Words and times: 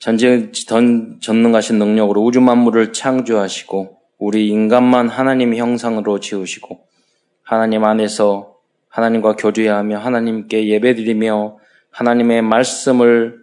전쟁 0.00 0.50
전능하신 1.20 1.78
능력으로 1.78 2.22
우주 2.22 2.40
만물을 2.40 2.94
창조하시고 2.94 3.98
우리 4.16 4.48
인간만 4.48 5.10
하나님 5.10 5.54
형상으로 5.54 6.20
지으시고 6.20 6.80
하나님 7.42 7.84
안에서 7.84 8.56
하나님과 8.88 9.36
교제하며 9.36 9.98
하나님께 9.98 10.68
예배드리며 10.68 11.58
하나님의 11.90 12.40
말씀을 12.40 13.40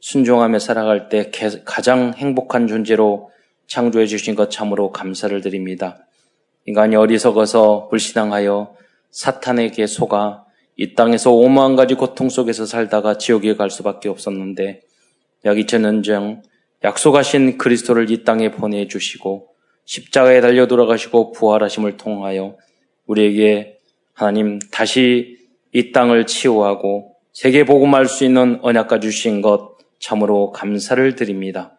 순종하며 0.00 0.58
살아갈 0.58 1.08
때 1.08 1.30
가장 1.64 2.12
행복한 2.14 2.66
존재로 2.66 3.30
창조해 3.66 4.06
주신 4.06 4.34
것 4.34 4.50
참으로 4.50 4.92
감사를 4.92 5.40
드립니다. 5.40 6.06
인간이 6.66 6.96
어리석어서 6.96 7.88
불신앙하여 7.88 8.74
사탄에게 9.10 9.86
속아 9.86 10.44
이 10.76 10.94
땅에서 10.94 11.32
오만 11.32 11.76
가지 11.76 11.94
고통 11.94 12.28
속에서 12.28 12.66
살다가 12.66 13.16
지옥에 13.16 13.56
갈 13.56 13.70
수밖에 13.70 14.10
없었는데 14.10 14.82
약 15.44 15.56
2000년 15.56 16.02
전 16.02 16.42
약속하신 16.84 17.58
그리스도를 17.58 18.10
이 18.10 18.24
땅에 18.24 18.50
보내주시고 18.50 19.48
십자가에 19.84 20.40
달려 20.40 20.66
돌아가시고 20.66 21.32
부활하심을 21.32 21.96
통하여 21.96 22.56
우리에게 23.06 23.78
하나님 24.12 24.58
다시 24.70 25.38
이 25.72 25.92
땅을 25.92 26.26
치유하고 26.26 27.16
세계 27.32 27.64
복음할 27.64 28.06
수 28.06 28.24
있는 28.24 28.58
언약과 28.62 29.00
주신 29.00 29.42
것 29.42 29.78
참으로 29.98 30.50
감사를 30.52 31.14
드립니다. 31.14 31.78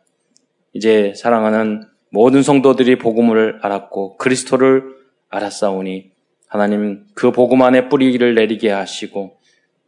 이제 0.74 1.14
사랑하는 1.16 1.84
모든 2.12 2.44
성도들이 2.44 2.98
복음을 2.98 3.60
알았고 3.62 4.18
그리스도를 4.18 4.84
알았사오니 5.30 6.12
하나님 6.48 7.06
그 7.14 7.32
복음 7.32 7.62
안에 7.62 7.90
뿌리를 7.90 8.34
내리게 8.34 8.72
하시고 8.72 9.38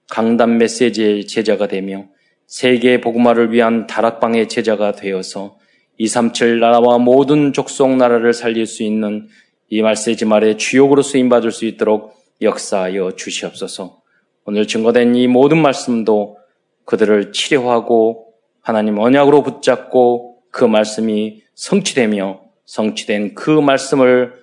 강단 0.09 0.57
메시지의 0.57 1.25
제자가 1.25 1.67
되며 1.67 2.05
세계 2.51 2.99
복음화를 2.99 3.53
위한 3.53 3.87
다락방의 3.87 4.49
제자가 4.49 4.91
되어서 4.91 5.55
237 5.97 6.59
나라와 6.59 6.97
모든 6.97 7.53
족속 7.53 7.95
나라를 7.95 8.33
살릴 8.33 8.65
수 8.65 8.83
있는 8.83 9.29
이 9.69 9.81
말세지 9.81 10.25
말에 10.25 10.57
주역으로 10.57 11.01
쓰임 11.01 11.29
받을 11.29 11.51
수 11.51 11.63
있도록 11.63 12.13
역사하여 12.41 13.15
주시옵소서. 13.15 14.01
오늘 14.43 14.67
증거된 14.67 15.15
이 15.15 15.27
모든 15.27 15.61
말씀도 15.61 16.39
그들을 16.83 17.31
치료하고 17.31 18.33
하나님 18.59 18.99
언약으로 18.99 19.43
붙잡고 19.43 20.39
그 20.51 20.65
말씀이 20.65 21.43
성취되며 21.55 22.41
성취된 22.65 23.33
그 23.33 23.49
말씀을 23.49 24.33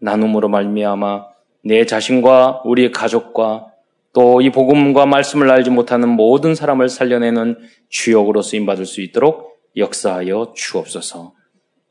나눔으로 0.00 0.48
말미암아 0.48 1.26
내 1.62 1.86
자신과 1.86 2.62
우리 2.64 2.90
가족과 2.90 3.71
또 4.12 4.40
이 4.42 4.50
복음과 4.50 5.06
말씀을 5.06 5.50
알지 5.50 5.70
못하는 5.70 6.08
모든 6.08 6.54
사람을 6.54 6.88
살려내는 6.88 7.58
주역으로 7.88 8.42
쓰임 8.42 8.66
받을 8.66 8.86
수 8.86 9.00
있도록 9.00 9.58
역사하여 9.76 10.52
주옵소서. 10.54 11.34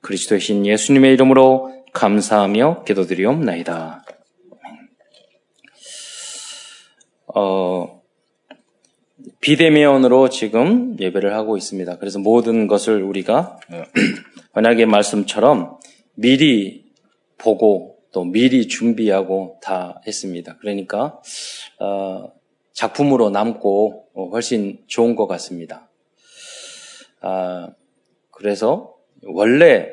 그리스도의 0.02 0.40
신 0.42 0.66
예수님의 0.66 1.14
이름으로 1.14 1.84
감사하며 1.94 2.84
기도드리옵나이다. 2.84 4.04
어, 7.34 8.02
비대면으로 9.40 10.30
지금 10.30 10.96
예배를 11.00 11.34
하고 11.34 11.58
있습니다. 11.58 11.98
그래서 11.98 12.20
모든 12.20 12.68
것을 12.68 13.02
우리가 13.04 13.60
만약에 14.54 14.86
말씀처럼 14.86 15.78
미리 16.16 16.86
보고 17.38 18.01
또 18.12 18.26
미리 18.26 18.68
준비하고 18.68 19.60
다 19.62 20.02
했습니다. 20.06 20.58
그러니까 20.60 21.22
어, 21.80 22.32
작품으로 22.74 23.30
남고 23.30 24.08
훨씬 24.32 24.84
좋은 24.88 25.16
것 25.16 25.28
같습니다. 25.28 25.90
아, 27.22 27.70
그래서 28.32 28.96
원래 29.24 29.90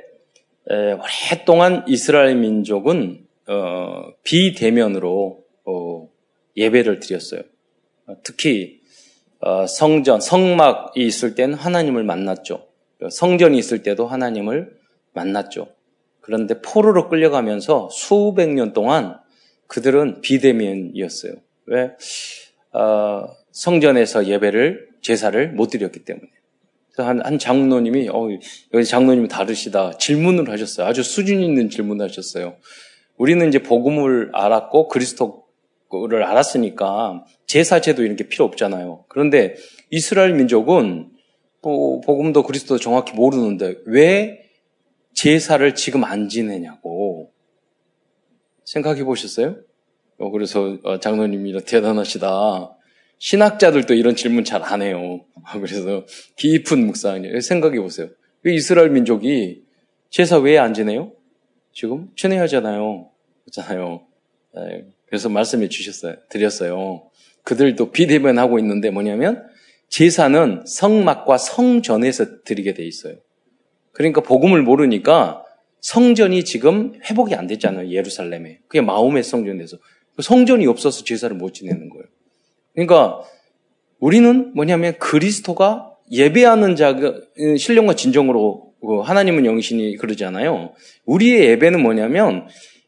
에, 0.70 0.92
오랫동안 0.92 1.84
이스라엘 1.86 2.36
민족은 2.36 3.26
어, 3.46 4.12
비대면으로 4.24 5.44
어, 5.64 6.08
예배를 6.56 7.00
드렸어요. 7.00 7.42
어, 8.06 8.14
특히 8.22 8.80
어, 9.40 9.66
성전, 9.66 10.20
성막이 10.20 11.00
있을 11.06 11.34
때는 11.34 11.54
하나님을 11.54 12.02
만났죠. 12.02 12.66
성전이 13.10 13.56
있을 13.58 13.82
때도 13.84 14.06
하나님을 14.06 14.76
만났죠. 15.12 15.68
그런데 16.28 16.60
포로로 16.60 17.08
끌려가면서 17.08 17.88
수백 17.90 18.50
년 18.50 18.74
동안 18.74 19.16
그들은 19.66 20.20
비대면이었어요. 20.20 21.32
왜? 21.64 21.92
어, 22.74 23.28
성전에서 23.50 24.26
예배를 24.26 24.88
제사를 25.00 25.52
못 25.52 25.70
드렸기 25.70 26.04
때문에. 26.04 26.28
한, 26.98 27.24
한 27.24 27.38
장로님이, 27.38 28.10
어, 28.10 28.28
여기 28.74 28.84
장로님이 28.84 29.28
다르시다. 29.28 29.92
질문을 29.96 30.50
하셨어요. 30.50 30.86
아주 30.86 31.02
수준 31.02 31.40
있는 31.42 31.70
질문을 31.70 32.04
하셨어요. 32.04 32.56
우리는 33.16 33.48
이제 33.48 33.62
복음을 33.62 34.30
알았고 34.34 34.88
그리스도를 34.88 36.24
알았으니까 36.26 37.24
제사제도 37.46 38.02
이런 38.02 38.16
게 38.16 38.28
필요 38.28 38.44
없잖아요. 38.44 39.06
그런데 39.08 39.54
이스라엘 39.88 40.34
민족은 40.34 41.08
뭐 41.62 42.02
복음도 42.02 42.42
그리스도 42.42 42.76
정확히 42.76 43.14
모르는데 43.14 43.76
왜 43.86 44.47
제사를 45.14 45.74
지금 45.74 46.04
안 46.04 46.28
지내냐고 46.28 47.32
생각해 48.64 49.04
보셨어요? 49.04 49.56
어, 50.18 50.30
그래서 50.30 50.78
어, 50.84 50.98
장로님이 51.00 51.64
대단하시다. 51.64 52.74
신학자들도 53.18 53.94
이런 53.94 54.14
질문 54.14 54.44
잘 54.44 54.62
안 54.62 54.82
해요. 54.82 55.24
그래서 55.52 56.04
깊은 56.36 56.86
묵상이에요. 56.86 57.40
생각해 57.40 57.80
보세요. 57.80 58.08
왜 58.42 58.54
이스라엘 58.54 58.90
민족이 58.90 59.64
제사 60.10 60.38
왜 60.38 60.58
안 60.58 60.74
지내요? 60.74 61.12
지금 61.72 62.08
친해하잖아요. 62.16 63.10
그렇잖아요. 63.44 64.06
네, 64.54 64.84
그래서 65.06 65.28
말씀해 65.28 65.68
주셨어요. 65.68 66.16
드렸어요. 66.28 67.10
그들도 67.44 67.90
비대면 67.92 68.38
하고 68.38 68.58
있는데 68.58 68.90
뭐냐면 68.90 69.46
제사는 69.88 70.64
성막과 70.66 71.38
성전에서 71.38 72.42
드리게 72.44 72.74
돼 72.74 72.84
있어요. 72.84 73.16
그러니까 73.92 74.20
복음을 74.20 74.62
모르니까 74.62 75.44
성전이 75.80 76.44
지금 76.44 76.94
회복이 77.08 77.34
안 77.34 77.46
됐잖아요. 77.46 77.90
예루살렘에. 77.90 78.58
그게 78.68 78.80
마음의 78.80 79.22
성전에서. 79.22 79.78
성전이 80.20 80.66
없어서 80.66 81.04
제사를 81.04 81.34
못 81.36 81.54
지내는 81.54 81.88
거예요. 81.90 82.04
그러니까 82.74 83.20
우리는 84.00 84.52
뭐냐면 84.54 84.98
그리스도가 84.98 85.92
예배하는 86.10 86.76
자가 86.76 87.14
신령과 87.58 87.94
진정으로 87.94 88.72
그 88.80 89.00
하나님은 89.00 89.44
영신이 89.44 89.96
그러잖아요. 89.96 90.72
우리의 91.04 91.50
예배는 91.50 91.82
뭐냐면 91.82 92.46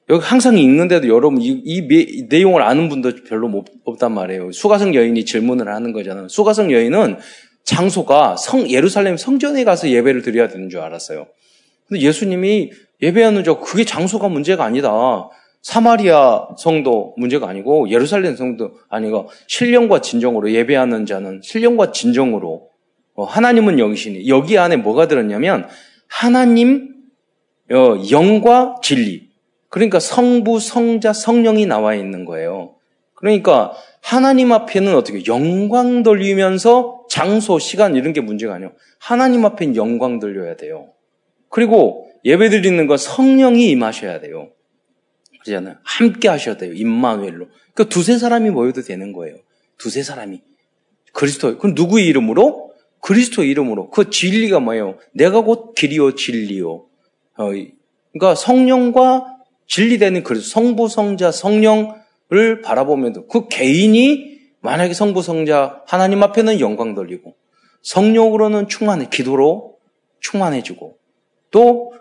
여기 0.08 0.24
항상 0.24 0.58
읽는데도 0.58 1.08
여러분 1.08 1.40
이, 1.40 1.62
이 1.64 2.26
내용을 2.28 2.62
아는 2.62 2.88
분도 2.88 3.12
별로 3.28 3.48
못, 3.48 3.66
없단 3.84 4.12
말이에요. 4.12 4.52
수가성 4.52 4.94
여인이 4.94 5.24
질문을 5.24 5.68
하는 5.68 5.92
거잖아요. 5.92 6.28
수가성 6.28 6.72
여인은 6.72 7.16
장소가 7.64 8.36
성 8.36 8.68
예루살렘 8.68 9.16
성전에 9.16 9.64
가서 9.64 9.88
예배를 9.88 10.22
드려야 10.22 10.48
되는 10.48 10.68
줄 10.68 10.80
알았어요. 10.80 11.26
근데 11.88 12.02
예수님이 12.02 12.70
예배하는 13.02 13.44
저 13.44 13.58
그게 13.58 13.84
장소가 13.84 14.28
문제가 14.28 14.64
아니다. 14.64 15.28
사마리아 15.62 16.48
성도 16.56 17.14
문제가 17.18 17.48
아니고 17.48 17.90
예루살렘 17.90 18.34
성도 18.34 18.72
아니고 18.88 19.28
신령과 19.46 20.00
진정으로 20.00 20.52
예배하는 20.52 21.06
자는 21.06 21.40
신령과 21.42 21.92
진정으로 21.92 22.70
어, 23.14 23.24
하나님은 23.24 23.78
영신이 23.78 24.28
여기 24.28 24.56
안에 24.56 24.76
뭐가 24.76 25.08
들었냐면 25.08 25.68
하나님 26.06 26.94
어, 27.70 27.96
영과 28.10 28.76
진리 28.82 29.28
그러니까 29.68 30.00
성부 30.00 30.60
성자 30.60 31.12
성령이 31.12 31.66
나와 31.66 31.94
있는 31.94 32.24
거예요. 32.24 32.74
그러니까 33.20 33.72
하나님 34.00 34.50
앞에는 34.52 34.94
어떻게 34.96 35.24
영광 35.26 36.02
돌리면서 36.02 37.06
장소 37.10 37.58
시간 37.58 37.94
이런 37.94 38.12
게 38.12 38.20
문제가 38.20 38.54
아니에요. 38.54 38.72
하나님 38.98 39.44
앞엔 39.44 39.76
영광 39.76 40.18
돌려야 40.18 40.56
돼요. 40.56 40.88
그리고 41.50 42.10
예배 42.24 42.48
드리는 42.48 42.86
건 42.86 42.96
성령이 42.96 43.68
임하셔야 43.70 44.20
돼요. 44.20 44.48
그러잖아요. 45.42 45.76
함께 45.82 46.28
하셔야 46.28 46.56
돼요. 46.56 46.72
임마누엘로. 46.72 47.48
그 47.74 47.88
두세 47.88 48.18
사람이 48.18 48.50
모여도 48.50 48.82
되는 48.82 49.12
거예요. 49.12 49.36
두세 49.78 50.02
사람이. 50.02 50.42
그리스도. 51.12 51.58
그럼 51.58 51.74
누구의 51.74 52.06
이름으로? 52.06 52.72
그리스도 53.00 53.44
이름으로. 53.44 53.90
그 53.90 54.10
진리가 54.10 54.60
뭐예요? 54.60 54.98
내가 55.12 55.42
곧 55.42 55.74
길이요 55.74 56.14
진리요. 56.14 56.86
어, 57.36 57.50
그러니까 58.12 58.34
성령과 58.34 59.36
진리되는 59.66 60.22
그 60.22 60.40
성부 60.40 60.88
성자 60.88 61.32
성령 61.32 61.99
을 62.32 62.60
바라보면 62.60 63.26
그 63.28 63.48
개인이 63.48 64.38
만약에 64.60 64.94
성부 64.94 65.22
성자 65.22 65.82
하나님 65.86 66.22
앞에는 66.22 66.60
영광 66.60 66.94
돌리고 66.94 67.34
성령으로는 67.82 68.68
충만해 68.68 69.08
기도로 69.10 69.78
충만해지고 70.20 70.96
또 71.50 72.00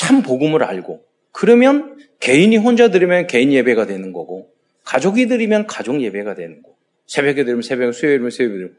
참 0.00 0.22
복음을 0.22 0.64
알고 0.64 1.04
그러면 1.30 1.98
개인이 2.20 2.56
혼자 2.56 2.88
드리면 2.90 3.26
개인 3.26 3.52
예배가 3.52 3.86
되는 3.86 4.12
거고, 4.12 4.50
가족이 4.84 5.26
드리면 5.26 5.66
가족 5.66 6.00
예배가 6.00 6.34
되는 6.34 6.62
거고, 6.62 6.74
새벽에 7.06 7.44
드리면 7.44 7.60
새벽, 7.60 7.92
수요일이면 7.92 8.30
수요일, 8.30 8.74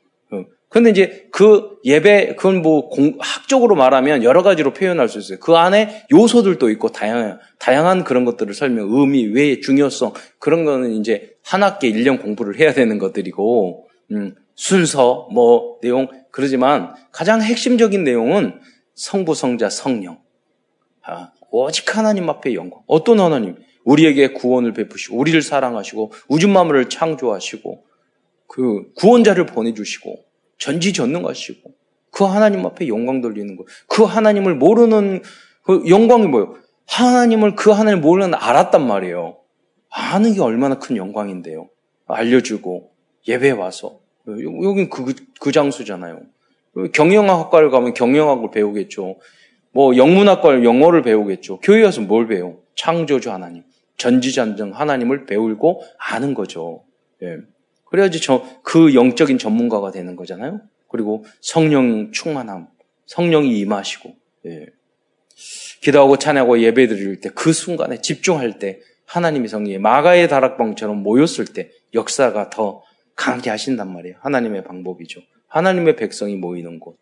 근데 0.72 0.90
이제 0.90 1.28
그 1.32 1.80
예배, 1.84 2.36
그건 2.38 2.62
뭐 2.62 2.88
공, 2.88 3.18
학적으로 3.20 3.76
말하면 3.76 4.24
여러 4.24 4.42
가지로 4.42 4.72
표현할 4.72 5.10
수 5.10 5.20
있어요. 5.20 5.38
그 5.40 5.58
안에 5.58 6.06
요소들도 6.14 6.70
있고 6.70 6.88
다양한, 6.88 7.40
다양한 7.60 8.06
그런 8.06 8.24
것들을 8.24 8.54
설명, 8.54 8.88
의미, 8.90 9.26
왜, 9.26 9.60
중요성, 9.60 10.14
그런 10.40 10.64
거는 10.64 10.94
이제 10.94 11.32
한 11.44 11.62
학기 11.62 11.92
1년 11.92 12.22
공부를 12.22 12.58
해야 12.58 12.74
되는 12.74 12.98
것들이고, 13.00 13.86
음, 14.12 14.36
순서, 14.56 15.28
뭐, 15.34 15.78
내용, 15.82 16.08
그러지만 16.32 16.94
가장 17.12 17.42
핵심적인 17.42 18.06
내용은 18.06 18.62
성부, 18.96 19.36
성자, 19.36 19.70
성령. 19.70 20.20
아, 21.04 21.32
오직 21.50 21.98
하나님 21.98 22.30
앞에 22.30 22.54
영광. 22.54 22.80
어떤 22.88 23.20
하나님? 23.20 23.58
우리에게 23.84 24.30
구원을 24.30 24.72
베푸시고, 24.72 25.18
우리를 25.18 25.42
사랑하시고, 25.42 26.14
우주 26.30 26.48
만물을 26.48 26.88
창조하시고, 26.88 27.91
그 28.52 28.92
구원자를 28.96 29.46
보내주시고, 29.46 30.26
전지전능하시고 30.58 31.72
그 32.12 32.26
하나님 32.26 32.66
앞에 32.66 32.90
영광 32.90 33.22
돌리는 33.22 33.56
거. 33.56 33.64
그 33.88 34.04
하나님을 34.04 34.56
모르는 34.56 35.22
그 35.64 35.84
영광이 35.88 36.28
뭐예요? 36.28 36.56
하나님을 36.86 37.56
그 37.56 37.72
하나님을 37.72 38.02
모르는 38.02 38.34
알았단 38.36 38.86
말이에요. 38.86 39.38
아는 39.90 40.34
게 40.34 40.42
얼마나 40.42 40.78
큰 40.78 40.98
영광인데요. 40.98 41.70
알려주고 42.08 42.92
예배 43.28 43.52
와서 43.52 44.00
여긴 44.28 44.90
그, 44.90 45.14
그 45.40 45.52
장소잖아요. 45.54 46.22
경영학과를 46.94 47.70
가면 47.70 47.94
경영학을 47.94 48.52
배우겠죠. 48.52 49.18
뭐 49.72 49.96
영문학과를 49.96 50.66
영어를 50.66 51.02
배우겠죠. 51.02 51.62
교회 51.62 51.84
와서 51.84 52.02
뭘 52.02 52.28
배워? 52.28 52.62
창조주 52.76 53.32
하나님, 53.32 53.64
전지전능 53.98 54.72
하나님을 54.74 55.26
배우고 55.26 55.84
아는 55.98 56.34
거죠. 56.34 56.84
예. 57.24 57.38
그래야지 57.92 58.22
저, 58.22 58.44
그 58.64 58.96
영적인 58.96 59.38
전문가가 59.38 59.92
되는 59.92 60.16
거잖아요. 60.16 60.62
그리고 60.88 61.26
성령 61.42 62.12
충만함, 62.12 62.68
성령이 63.06 63.60
임하시고, 63.60 64.16
예. 64.48 64.66
기도하고 65.82 66.18
찬양하고 66.18 66.62
예배 66.62 66.88
드릴 66.88 67.20
때 67.20 67.30
그 67.30 67.52
순간에 67.54 68.00
집중할 68.02 68.60
때 68.60 68.80
하나님의 69.06 69.50
성령이 69.50 69.78
마가의 69.80 70.30
다락방처럼 70.30 71.04
모였을 71.04 71.46
때 71.46 71.70
역사가 71.94 72.50
더 72.50 72.82
강하게 73.16 73.50
하신단 73.50 73.92
말이에요. 73.92 74.18
하나님의 74.22 74.64
방법이죠. 74.64 75.22
하나님의 75.48 75.98
백성이 75.98 76.36
모이는 76.38 76.80
곳. 76.80 76.98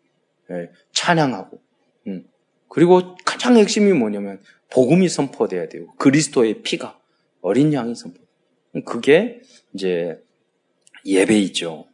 예. 0.50 0.70
찬양하고. 0.92 1.60
음. 2.08 2.24
그리고 2.68 3.16
가장 3.24 3.56
핵심이 3.56 3.92
뭐냐면 3.92 4.40
복음이 4.70 5.08
선포돼야 5.08 5.68
돼요. 5.68 5.86
그리스도의 5.98 6.62
피가 6.62 6.98
어린 7.42 7.72
양이 7.72 7.94
선포. 7.94 8.18
그게 8.84 9.40
이제 9.72 10.20
예배이죠. 11.04 11.86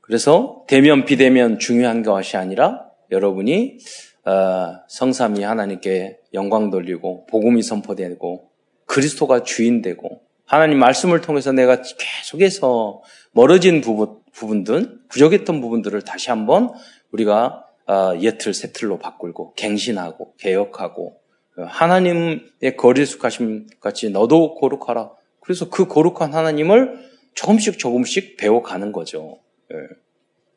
그래서 0.00 0.64
대면 0.68 1.04
비대면 1.04 1.58
중요한 1.58 2.02
것이 2.02 2.36
아니라 2.36 2.86
여러분이 3.10 3.78
어, 4.24 4.80
성삼이 4.88 5.42
하나님께 5.42 6.18
영광 6.34 6.70
돌리고 6.70 7.26
복음이 7.26 7.62
선포되고 7.62 8.50
그리스도가 8.86 9.42
주인 9.42 9.82
되고 9.82 10.20
하나님 10.44 10.78
말씀을 10.78 11.20
통해서 11.20 11.52
내가 11.52 11.82
계속해서 11.82 13.02
멀어진 13.32 13.80
부분, 13.80 14.18
부분들, 14.32 15.00
부족했던 15.08 15.60
부분들을 15.60 16.02
다시 16.02 16.30
한번 16.30 16.72
우리가 17.10 17.64
어, 17.88 18.18
예틀 18.20 18.54
세틀로 18.54 18.98
바꾸고 18.98 19.54
갱신하고 19.54 20.34
개혁하고 20.38 21.20
하나님의 21.56 22.76
거리숙하심 22.76 23.66
같이 23.80 24.10
너도 24.10 24.54
거룩하라. 24.56 25.10
그래서 25.40 25.70
그 25.70 25.86
거룩한 25.86 26.34
하나님을 26.34 27.15
조금씩 27.36 27.78
조금씩 27.78 28.36
배워가는 28.36 28.90
거죠. 28.90 29.38
예. 29.72 29.76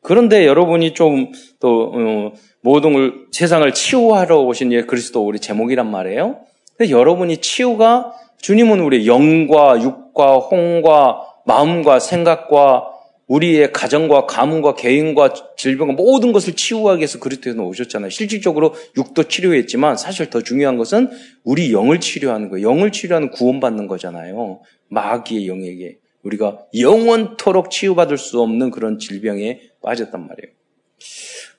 그런데 0.02 0.46
여러분이 0.46 0.94
좀또 0.94 1.92
어, 1.94 2.32
모든 2.62 2.92
걸, 2.94 3.26
세상을 3.30 3.72
치유하러 3.72 4.40
오신 4.40 4.72
예 4.72 4.82
그리스도 4.82 5.24
우리 5.24 5.38
제목이란 5.38 5.88
말이에요. 5.90 6.40
근데 6.76 6.90
여러분이 6.90 7.36
치유가 7.38 8.12
주님은 8.40 8.80
우리 8.80 9.06
영과 9.06 9.80
육과 9.80 10.38
홍과 10.38 11.26
마음과 11.44 12.00
생각과 12.00 12.90
우리의 13.26 13.72
가정과 13.72 14.26
가문과 14.26 14.74
개인과 14.74 15.34
질병과 15.56 15.94
모든 15.94 16.32
것을 16.32 16.56
치유하기 16.56 16.98
위해서 16.98 17.20
그리스도에서 17.20 17.62
오셨잖아요. 17.62 18.10
실질적으로 18.10 18.74
육도 18.96 19.24
치료했지만 19.24 19.96
사실 19.96 20.30
더 20.30 20.42
중요한 20.42 20.76
것은 20.78 21.10
우리 21.44 21.72
영을 21.72 22.00
치료하는 22.00 22.48
거예요. 22.48 22.68
영을 22.68 22.90
치료하는 22.90 23.30
구원받는 23.30 23.86
거잖아요. 23.86 24.60
마귀의 24.88 25.46
영에게. 25.46 25.99
우리가 26.22 26.66
영원토록 26.78 27.70
치유받을 27.70 28.18
수 28.18 28.40
없는 28.40 28.70
그런 28.70 28.98
질병에 28.98 29.60
빠졌단 29.82 30.20
말이에요. 30.20 30.52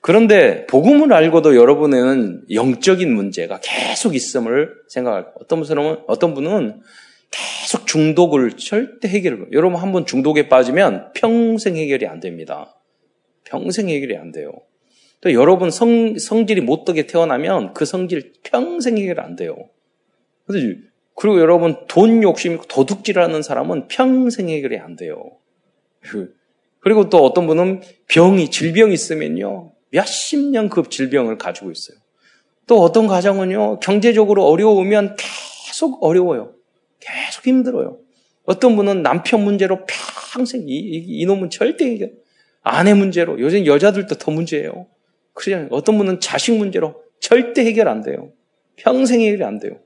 그런데 0.00 0.66
복음을 0.66 1.12
알고도 1.12 1.56
여러분에는 1.56 2.44
영적인 2.52 3.12
문제가 3.14 3.60
계속 3.62 4.14
있음을 4.14 4.74
생각할 4.88 5.24
거예요. 5.24 5.34
어떤 5.40 5.60
분은 5.60 5.96
어떤 6.06 6.34
분은 6.34 6.80
계속 7.30 7.86
중독을 7.86 8.52
절대 8.56 9.08
해결을 9.08 9.48
여러분 9.52 9.80
한 9.80 9.92
번 9.92 10.04
중독에 10.06 10.48
빠지면 10.48 11.12
평생 11.14 11.76
해결이 11.76 12.06
안 12.06 12.20
됩니다. 12.20 12.76
평생 13.44 13.88
해결이 13.88 14.16
안 14.16 14.32
돼요. 14.32 14.52
또 15.20 15.32
여러분 15.32 15.70
성, 15.70 16.18
성질이 16.18 16.62
못되게 16.62 17.06
태어나면 17.06 17.74
그 17.74 17.84
성질 17.84 18.32
평생 18.42 18.98
해결 18.98 19.20
안 19.20 19.36
돼요. 19.36 19.56
그래서 20.46 20.66
그리고 21.14 21.40
여러분 21.40 21.76
돈 21.88 22.22
욕심 22.22 22.58
도둑질하는 22.68 23.42
사람은 23.42 23.88
평생 23.88 24.48
해결이 24.48 24.78
안 24.78 24.96
돼요. 24.96 25.32
그, 26.00 26.34
그리고 26.80 27.08
또 27.08 27.18
어떤 27.24 27.46
분은 27.46 27.82
병이 28.08 28.50
질병이 28.50 28.92
있으면요 28.92 29.72
몇십 29.90 30.50
년 30.50 30.68
그 30.68 30.88
질병을 30.88 31.38
가지고 31.38 31.70
있어요. 31.70 31.98
또 32.66 32.80
어떤 32.80 33.06
가정은요 33.06 33.80
경제적으로 33.80 34.46
어려우면 34.46 35.16
계속 35.18 36.02
어려워요. 36.02 36.54
계속 37.00 37.46
힘들어요. 37.46 37.98
어떤 38.44 38.76
분은 38.76 39.02
남편 39.02 39.44
문제로 39.44 39.84
평생 40.32 40.62
이, 40.66 40.76
이, 40.76 41.26
놈은 41.26 41.50
절대 41.50 41.84
해결 41.90 42.12
아내 42.62 42.94
문제로 42.94 43.38
요즘 43.40 43.66
여자들도 43.66 44.16
더 44.16 44.30
문제예요. 44.30 44.86
그냥 45.34 45.68
어떤 45.70 45.98
분은 45.98 46.20
자식 46.20 46.56
문제로 46.56 47.02
절대 47.20 47.64
해결 47.64 47.88
안 47.88 48.02
돼요. 48.02 48.32
평생 48.76 49.20
해결이 49.20 49.44
안 49.44 49.58
돼요. 49.58 49.78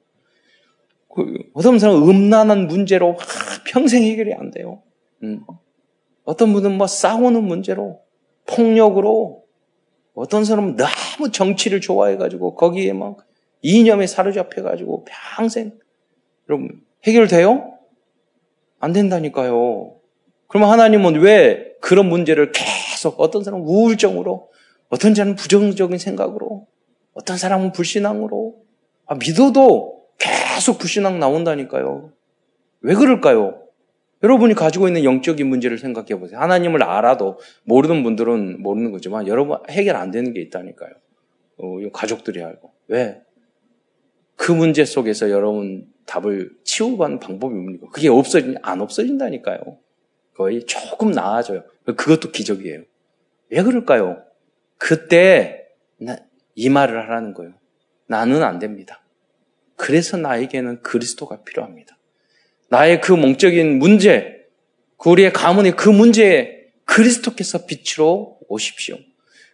그 1.17 1.39
어떤 1.55 1.79
사람은 1.79 2.03
음란한 2.03 2.67
문제로 2.67 3.17
평생 3.67 4.03
해결이 4.03 4.35
안 4.35 4.51
돼요. 4.51 4.83
음. 5.23 5.43
어떤 6.25 6.53
분은 6.53 6.77
뭐 6.77 6.87
싸우는 6.87 7.43
문제로 7.43 8.01
폭력으로 8.45 9.45
어떤 10.15 10.45
사람은 10.45 10.77
너무 10.77 11.33
정치를 11.33 11.81
좋아해가지고 11.81 12.55
거기에 12.55 12.93
막 12.93 13.17
이념에 13.63 14.07
사로잡혀가지고 14.07 15.07
평생 15.07 15.73
여러분 16.51 16.83
해결돼요? 17.05 17.73
안 18.79 18.93
된다니까요. 18.93 19.95
그러면 20.49 20.71
하나님은 20.71 21.21
왜 21.21 21.73
그런 21.81 22.11
문제를 22.11 22.53
계속 22.53 23.21
어떤 23.21 23.43
사람은 23.43 23.65
우울증으로 23.65 24.51
어떤 24.91 25.15
사람은 25.15 25.37
부정적인 25.37 25.97
생각으로 25.97 26.67
어떤 27.15 27.39
사람은 27.39 27.73
불신앙으로 27.73 28.57
아, 29.07 29.15
믿어도 29.15 29.96
계속 30.19 30.79
불신앙 30.79 31.19
나온다니까요. 31.19 32.13
왜 32.81 32.95
그럴까요? 32.95 33.63
여러분이 34.23 34.55
가지고 34.55 34.89
있는 34.89 35.05
영적인 35.05 35.47
문제를 35.47 35.79
생각해 35.79 36.19
보세요. 36.19 36.41
하나님을 36.41 36.83
알아도 36.83 37.39
모르는 37.65 38.03
분들은 38.03 38.63
모르는 38.63 38.93
거지만 38.93 39.29
여러분 39.29 39.59
해결 39.69 39.97
안 39.97 40.11
되는 40.11 40.33
게 40.33 40.41
있다니까요. 40.41 40.93
어, 41.59 41.91
가족들이 41.93 42.43
알고. 42.43 42.73
왜? 42.89 43.21
그 44.37 44.53
문제 44.53 44.85
속에서 44.85 45.31
여러분 45.31 45.87
답을 46.07 46.53
치우받는 46.65 47.21
방법이 47.21 47.55
뭡니까? 47.55 47.89
그게 47.93 48.09
없어진, 48.09 48.57
안 48.63 48.81
없어진다니까요. 48.81 49.59
거의 50.35 50.65
조금 50.67 51.11
나아져요. 51.11 51.65
그것도 51.85 52.31
기적이에요. 52.31 52.83
왜 53.51 53.63
그럴까요? 53.63 54.23
그때 54.77 55.69
이 56.55 56.69
말을 56.69 57.03
하라는 57.05 57.33
거예요. 57.35 57.55
나는 58.07 58.43
안 58.43 58.59
됩니다. 58.59 59.03
그래서 59.77 60.17
나에게는 60.17 60.83
그리스도가 60.83 61.43
필요합니다. 61.45 61.97
나의 62.69 63.01
그 63.01 63.13
몽적인 63.13 63.79
문제, 63.79 64.47
그 64.97 65.11
우리의 65.11 65.33
가문의 65.33 65.77
그 65.77 65.89
문제에 65.89 66.65
그리스도께서 66.85 67.67
빛으로 67.67 68.39
오십시오. 68.49 68.97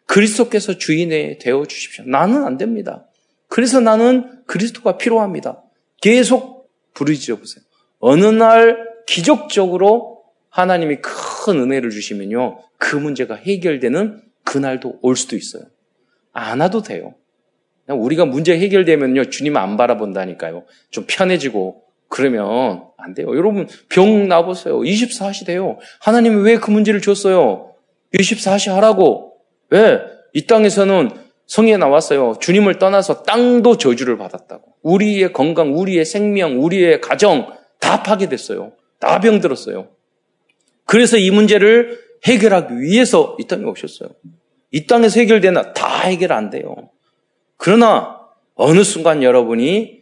그리스도께서 0.07 0.79
주인이 0.79 1.39
되어 1.39 1.65
주십시오. 1.67 2.05
나는 2.07 2.45
안 2.45 2.57
됩니다. 2.57 3.07
그래서 3.49 3.81
나는 3.81 4.43
그리스도가 4.47 4.97
필요합니다. 4.97 5.63
계속 6.01 6.71
부르짖어 6.95 7.37
보세요. 7.37 7.63
어느 7.99 8.27
날 8.27 8.89
기적적으로 9.07 10.25
하나님이 10.49 10.99
큰 11.01 11.61
은혜를 11.61 11.91
주시면요. 11.91 12.61
그 12.79 12.97
문제가 12.97 13.35
해결되는 13.37 14.23
그날도 14.45 14.99
올 15.03 15.17
수도 15.17 15.37
있어요. 15.37 15.65
안 16.33 16.61
와도 16.61 16.83
돼요. 16.83 17.15
우리가 17.89 18.25
문제 18.25 18.59
해결되면요, 18.59 19.27
주님 19.27 19.57
안 19.57 19.77
바라본다니까요. 19.77 20.65
좀 20.91 21.05
편해지고, 21.09 21.83
그러면 22.09 22.85
안 22.99 23.15
돼요. 23.15 23.29
여러분, 23.37 23.67
병 23.89 24.29
나보세요. 24.29 24.81
24시대요. 24.81 25.79
하나님이 26.01 26.43
왜 26.43 26.57
그 26.59 26.71
문제를 26.71 27.01
줬어요? 27.01 27.75
24시 28.15 28.71
하라고. 28.73 29.35
왜? 29.71 30.01
이 30.35 30.47
땅에서는 30.47 31.11
성에 31.47 31.77
나왔어요. 31.77 32.37
주님을 32.41 32.79
떠나서 32.79 33.23
땅도 33.25 33.79
저주를 33.79 34.17
받았다고. 34.19 34.63
우리의 34.83 35.33
건강, 35.33 35.75
우리의 35.77 36.05
생명, 36.05 36.63
우리의 36.63 37.01
가정 37.01 37.53
다 37.81 38.03
파괴됐어요. 38.03 38.73
다 39.01 39.21
병들었어요. 39.21 39.89
그래서 40.85 41.17
이 41.17 41.31
문제를 41.31 41.99
해결하기 42.27 42.81
위해서 42.81 43.37
이 43.41 43.47
땅에 43.47 43.65
오셨어요. 43.65 44.11
이 44.71 44.87
땅에서 44.87 45.21
해결되나 45.21 45.73
다 45.73 46.03
해결 46.03 46.33
안 46.33 46.51
돼요. 46.51 46.91
그러나 47.65 48.19
어느 48.57 48.83
순간 48.83 49.23
여러분이 49.23 50.01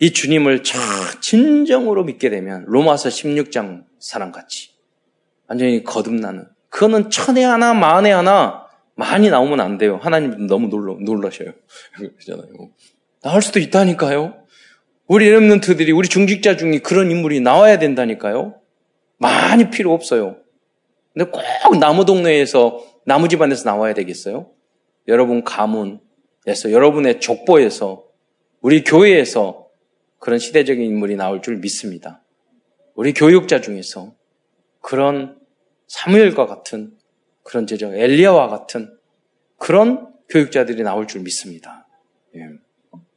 이 0.00 0.12
주님을 0.14 0.62
참 0.62 0.80
진정으로 1.20 2.04
믿게 2.04 2.30
되면 2.30 2.64
로마서 2.68 3.10
16장 3.10 3.84
사람같이 3.98 4.70
완전히 5.46 5.84
거듭나는 5.84 6.46
그거는 6.70 7.10
천에 7.10 7.44
하나 7.44 7.74
만에 7.74 8.10
하나 8.12 8.66
많이 8.94 9.28
나오면 9.28 9.60
안 9.60 9.76
돼요. 9.76 10.00
하나님 10.02 10.46
너무 10.46 10.68
놀라, 10.68 10.96
놀라셔요. 10.98 11.52
그러잖아요. 11.92 12.70
나올 13.22 13.42
수도 13.42 13.60
있다니까요. 13.60 14.34
우리 15.06 15.28
렘런트들이 15.28 15.92
우리 15.92 16.08
중직자 16.08 16.56
중에 16.56 16.78
그런 16.78 17.10
인물이 17.10 17.40
나와야 17.40 17.78
된다니까요. 17.78 18.54
많이 19.18 19.68
필요 19.68 19.92
없어요. 19.92 20.38
근데 21.12 21.30
꼭 21.30 21.76
나무 21.76 22.06
동네에서 22.06 22.82
나무 23.04 23.28
집안에서 23.28 23.68
나와야 23.68 23.92
되겠어요? 23.92 24.48
여러분 25.08 25.44
가문 25.44 26.00
에서 26.48 26.72
여러분의 26.72 27.20
족보에서 27.20 28.06
우리 28.62 28.82
교회에서 28.82 29.68
그런 30.18 30.38
시대적인 30.38 30.82
인물이 30.82 31.16
나올 31.16 31.42
줄 31.42 31.58
믿습니다. 31.58 32.24
우리 32.94 33.12
교육자 33.12 33.60
중에서 33.60 34.14
그런 34.80 35.38
사무엘과 35.86 36.46
같은 36.46 36.96
그런 37.42 37.66
제자 37.66 37.86
엘리야와 37.88 38.48
같은 38.48 38.96
그런 39.58 40.14
교육자들이 40.28 40.82
나올 40.82 41.06
줄 41.06 41.22
믿습니다. 41.22 41.86
예. 42.34 42.40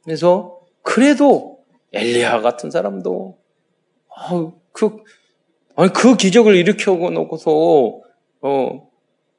그래서 0.04 0.60
그래도 0.82 1.64
엘리야 1.92 2.40
같은 2.40 2.70
사람도 2.70 3.38
어, 4.08 4.62
그 4.72 5.02
아니 5.74 5.92
그 5.92 6.16
기적을 6.16 6.54
일으켜 6.54 6.94
놓고서 6.94 8.00
어 8.42 8.90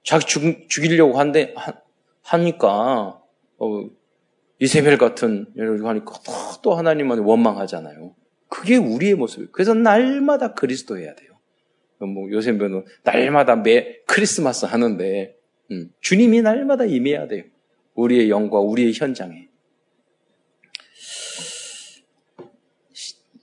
자기 0.03 0.25
죽, 0.25 0.69
죽이려고 0.69 1.19
한데 1.19 1.53
하, 1.55 1.73
하니까 2.23 3.22
어, 3.63 3.89
이세벨 4.59 4.97
같은 4.97 5.47
이러고 5.55 5.87
하니까 5.87 6.13
또, 6.25 6.31
또 6.61 6.75
하나님한테 6.75 7.23
원망하잖아요. 7.23 8.15
그게 8.49 8.77
우리의 8.77 9.15
모습이에요. 9.15 9.49
그래서 9.51 9.73
날마다 9.73 10.53
그리스도 10.53 10.97
해야 10.97 11.15
돼요. 11.15 11.31
뭐 11.99 12.29
요새 12.31 12.51
는 12.51 12.83
날마다 13.03 13.55
매 13.55 14.01
크리스마스 14.05 14.65
하는데 14.65 15.35
음, 15.71 15.89
주님이 16.01 16.41
날마다 16.41 16.85
임해야 16.85 17.27
돼요. 17.27 17.43
우리의 17.95 18.29
영과 18.29 18.59
우리의 18.59 18.93
현장에. 18.93 19.49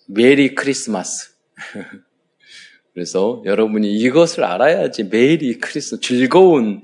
메리 0.09 0.55
크리스마스. 0.55 1.35
그래서 2.93 3.43
여러분이 3.47 3.93
이것을 3.97 4.45
알아야지 4.45 5.05
메리 5.05 5.59
크리스 5.59 6.01
즐거운 6.01 6.83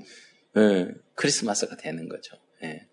예, 0.55 0.87
크리스마스가 1.15 1.75
되는 1.75 2.07
거죠. 2.07 2.37
예. 2.63 2.86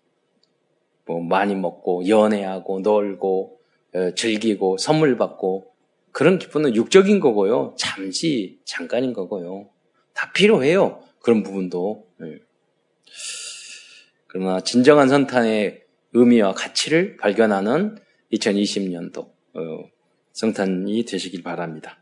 뭐 1.05 1.21
많이 1.21 1.55
먹고 1.55 2.07
연애하고 2.07 2.79
놀고 2.79 3.59
어, 3.93 4.11
즐기고 4.15 4.77
선물 4.77 5.17
받고 5.17 5.71
그런 6.11 6.39
기쁨은 6.39 6.75
육적인 6.75 7.19
거고요. 7.19 7.75
잠시 7.77 8.59
잠깐인 8.65 9.13
거고요. 9.13 9.69
다 10.13 10.31
필요해요. 10.31 11.01
그런 11.19 11.43
부분도. 11.43 12.05
네. 12.19 12.37
그러나 14.27 14.59
진정한 14.61 15.09
선탄의 15.09 15.81
의미와 16.13 16.53
가치를 16.53 17.17
발견하는 17.17 17.97
2020년도 18.33 19.19
어, 19.53 19.89
성탄이 20.33 21.05
되시길 21.05 21.43
바랍니다. 21.43 21.97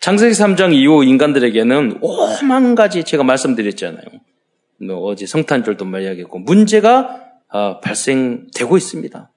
창세기 0.00 0.32
3장 0.32 0.74
이후 0.74 1.04
인간들에게는 1.04 1.98
오만 2.00 2.74
가지 2.74 3.04
제가 3.04 3.22
말씀드렸잖아요. 3.24 4.04
뭐 4.80 4.98
어제 5.04 5.26
성탄절도 5.26 5.84
말이야겠고 5.84 6.38
문제가 6.40 7.00
어, 7.00 7.27
발생되고 7.82 8.76
있습니다. 8.76 9.32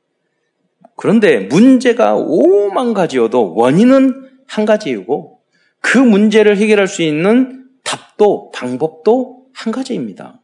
그런데 0.96 1.40
문제가 1.40 2.16
오만 2.16 2.94
가지여도 2.94 3.56
원인은 3.56 4.30
한 4.48 4.66
가지이고 4.66 5.40
그 5.80 5.98
문제를 5.98 6.58
해결할 6.58 6.88
수 6.88 7.02
있는 7.02 7.70
답도 7.84 8.52
방법도 8.52 9.46
한 9.54 9.72
가지입니다. 9.72 10.42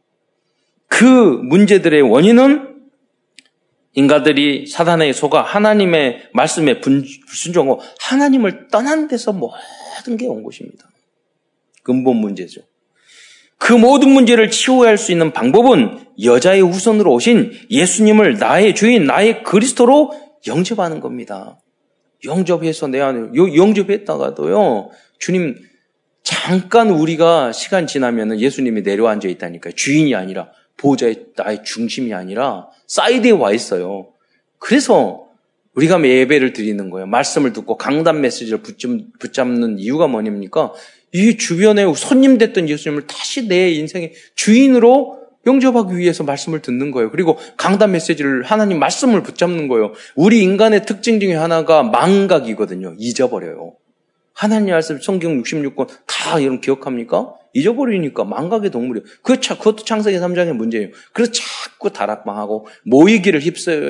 그 0.88 1.04
문제들의 1.04 2.02
원인은 2.02 2.76
인간들이 3.94 4.66
사단에 4.66 5.12
속아 5.12 5.42
하나님의 5.42 6.30
말씀에 6.32 6.80
불순종하고 6.80 7.80
하나님을 8.00 8.68
떠난 8.68 9.08
데서 9.08 9.32
모든 9.32 10.16
게 10.16 10.26
온 10.26 10.42
것입니다. 10.42 10.88
근본 11.82 12.16
문제죠. 12.16 12.62
그 13.58 13.72
모든 13.72 14.10
문제를 14.10 14.50
치유할 14.50 14.96
수 14.96 15.12
있는 15.12 15.32
방법은 15.32 16.06
여자의 16.22 16.62
후손으로 16.62 17.12
오신 17.12 17.52
예수님을 17.70 18.38
나의 18.38 18.74
주인, 18.74 19.04
나의 19.04 19.42
그리스도로 19.42 20.12
영접하는 20.46 21.00
겁니다. 21.00 21.58
영접해서 22.24 22.86
내 22.88 23.00
안에, 23.00 23.30
영접했다가도요, 23.34 24.90
주님, 25.18 25.56
잠깐 26.22 26.90
우리가 26.90 27.52
시간 27.52 27.86
지나면 27.86 28.40
예수님이 28.40 28.82
내려앉아 28.82 29.28
있다니까요. 29.28 29.74
주인이 29.74 30.14
아니라, 30.14 30.50
보호자의 30.76 31.26
나의 31.36 31.62
중심이 31.64 32.14
아니라, 32.14 32.68
사이드에 32.86 33.32
와 33.32 33.52
있어요. 33.52 34.08
그래서 34.58 35.26
우리가 35.74 36.02
예배를 36.02 36.52
드리는 36.52 36.90
거예요. 36.90 37.06
말씀을 37.06 37.52
듣고 37.52 37.76
강단 37.76 38.20
메시지를 38.20 38.62
붙잡는 39.20 39.78
이유가 39.78 40.06
뭐냐니까, 40.08 40.72
이 41.12 41.36
주변에 41.36 41.84
손님 41.94 42.38
됐던 42.38 42.68
예수님을 42.68 43.06
다시 43.06 43.48
내 43.48 43.70
인생의 43.70 44.12
주인으로 44.34 45.18
영접하기 45.46 45.96
위해서 45.96 46.24
말씀을 46.24 46.60
듣는 46.60 46.90
거예요. 46.90 47.10
그리고 47.10 47.38
강단 47.56 47.92
메시지를 47.92 48.42
하나님 48.42 48.78
말씀을 48.78 49.22
붙잡는 49.22 49.68
거예요. 49.68 49.92
우리 50.14 50.42
인간의 50.42 50.84
특징 50.84 51.20
중에 51.20 51.34
하나가 51.34 51.82
망각이거든요. 51.82 52.94
잊어버려요. 52.98 53.74
하나님 54.34 54.70
말씀 54.70 55.00
성경 55.00 55.42
66권 55.42 55.88
다 56.06 56.38
이런 56.38 56.60
기억합니까? 56.60 57.34
잊어버리니까 57.54 58.24
망각의 58.24 58.70
동물이에요. 58.70 59.04
그 59.22 59.40
차, 59.40 59.56
그것도 59.56 59.84
창세기 59.84 60.18
3장의 60.18 60.52
문제예요. 60.52 60.90
그래서 61.12 61.32
자꾸 61.32 61.92
다락방하고 61.92 62.66
모이기를 62.84 63.40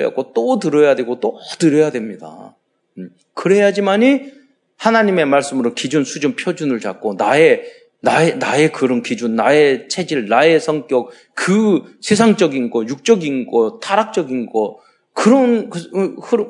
하고 0.05 0.33
또 0.33 0.59
들어야 0.59 0.95
되고 0.95 1.21
또 1.21 1.39
들어야 1.59 1.91
됩니다. 1.91 2.57
음, 2.97 3.11
그래야지만이 3.35 4.33
하나님의 4.79 5.27
말씀으로 5.27 5.75
기준, 5.75 6.05
수준, 6.05 6.35
표준을 6.37 6.81
잡고 6.81 7.15
나의 7.15 7.65
나의 8.01 8.39
나의 8.39 8.73
그런 8.73 9.03
기준, 9.03 9.35
나의 9.35 9.89
체질, 9.89 10.29
나의 10.29 10.61
성격, 10.61 11.11
그 11.35 11.97
세상적인 12.01 12.71
거, 12.71 12.85
육적인 12.85 13.47
거, 13.47 13.81
타락적인 13.83 14.47
거 14.47 14.79
그런 15.13 15.69
그, 15.69 15.81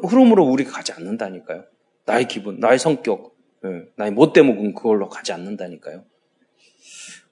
흐름으로 0.06 0.44
우리가 0.44 0.72
가지 0.72 0.92
않는다니까요. 0.92 1.64
나의 2.04 2.28
기분, 2.28 2.60
나의 2.60 2.78
성격, 2.78 3.34
예, 3.64 3.84
나의 3.96 4.12
못돼 4.12 4.42
먹은 4.42 4.74
그걸로 4.74 5.08
가지 5.08 5.32
않는다니까요. 5.32 6.04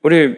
우리 0.02 0.34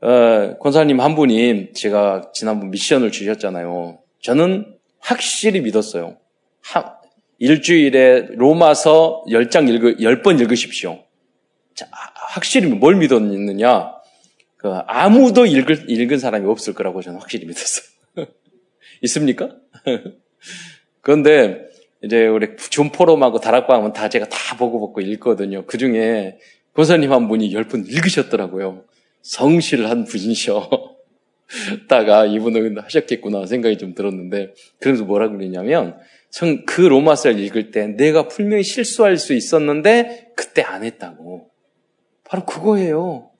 어, 0.00 0.56
권사님 0.58 1.00
한 1.00 1.14
분이 1.14 1.72
제가 1.74 2.30
지난번 2.32 2.70
미션을 2.70 3.12
주셨잖아요. 3.12 3.98
저는 4.22 4.78
확실히 5.00 5.60
믿었어요. 5.60 6.16
하, 6.62 6.97
일주일에 7.38 8.28
로마서 8.32 9.24
10장 9.28 9.68
읽으, 9.68 9.96
10번 9.96 10.40
읽으십시오. 10.40 11.04
자, 11.74 11.88
확실히 12.32 12.68
뭘 12.68 12.96
믿었느냐? 12.96 13.92
그 14.56 14.72
아무도 14.86 15.46
읽을, 15.46 15.88
읽은 15.88 16.18
사람이 16.18 16.48
없을 16.48 16.74
거라고 16.74 17.00
저는 17.00 17.20
확실히 17.20 17.46
믿었어요. 17.46 17.86
있습니까? 19.02 19.50
그런데 21.00 21.68
이제 22.02 22.26
우리 22.26 22.56
존포럼하고 22.56 23.40
다락방은 23.40 23.92
다 23.92 24.08
제가 24.08 24.28
다 24.28 24.56
보고 24.56 24.80
보고 24.80 25.00
읽거든요. 25.00 25.64
그 25.66 25.78
중에 25.78 26.38
권사님 26.74 27.12
한 27.12 27.28
분이 27.28 27.52
열번 27.52 27.86
읽으셨더라고요. 27.86 28.84
성실한 29.22 30.04
분이셔. 30.04 30.68
다가 31.88 32.26
이분은 32.26 32.78
하셨겠구나 32.78 33.46
생각이 33.46 33.78
좀 33.78 33.94
들었는데 33.94 34.54
그래서 34.80 35.04
뭐라 35.04 35.28
그러냐면 35.28 35.96
그 36.66 36.82
로마서를 36.82 37.38
읽을 37.40 37.70
때 37.70 37.86
내가 37.86 38.28
분명히 38.28 38.62
실수할 38.62 39.16
수 39.16 39.32
있었는데 39.32 40.32
그때 40.36 40.62
안 40.62 40.84
했다고. 40.84 41.48
바로 42.24 42.44
그거예요. 42.44 43.30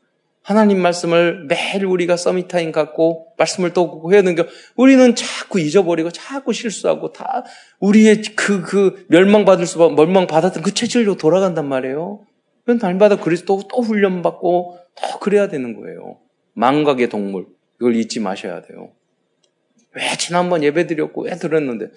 하나님 0.42 0.80
말씀을 0.80 1.44
매일 1.44 1.84
우리가 1.84 2.16
summit 2.16 2.50
time 2.50 2.72
갖고 2.72 3.26
말씀을 3.36 3.74
또 3.74 4.08
해야 4.10 4.22
되는 4.22 4.34
게 4.34 4.46
우리는 4.76 5.14
자꾸 5.14 5.60
잊어버리고 5.60 6.10
자꾸 6.10 6.54
실수하고 6.54 7.12
다 7.12 7.44
우리의 7.80 8.22
그, 8.34 8.62
그 8.62 9.04
멸망받을 9.08 9.66
수, 9.66 9.78
멸망받았던 9.78 10.62
그 10.62 10.72
체질로 10.72 11.18
돌아간단 11.18 11.68
말이에요. 11.68 12.24
그건 12.60 12.78
날마다 12.78 13.16
그리스도 13.16 13.62
또 13.70 13.82
훈련받고 13.82 14.78
또 14.94 15.18
그래야 15.18 15.48
되는 15.48 15.78
거예요. 15.78 16.18
망각의 16.54 17.10
동물. 17.10 17.46
이걸 17.80 17.96
잊지 17.96 18.20
마셔야 18.20 18.62
돼요. 18.62 18.92
왜 19.94 20.16
지난번 20.18 20.62
예배 20.62 20.86
드렸고 20.86 21.22
왜 21.22 21.36
드렸는데 21.36 21.90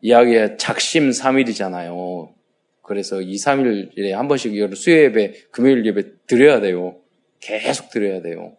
이야기에 0.00 0.56
작심 0.56 1.10
3일이잖아요. 1.10 2.32
그래서 2.82 3.20
2, 3.22 3.34
3일에 3.34 4.10
한 4.10 4.28
번씩 4.28 4.52
수요 4.76 4.96
예배, 5.04 5.46
금요일 5.50 5.86
예배 5.86 6.26
드려야 6.26 6.60
돼요. 6.60 7.00
계속 7.40 7.90
드려야 7.90 8.20
돼요. 8.20 8.56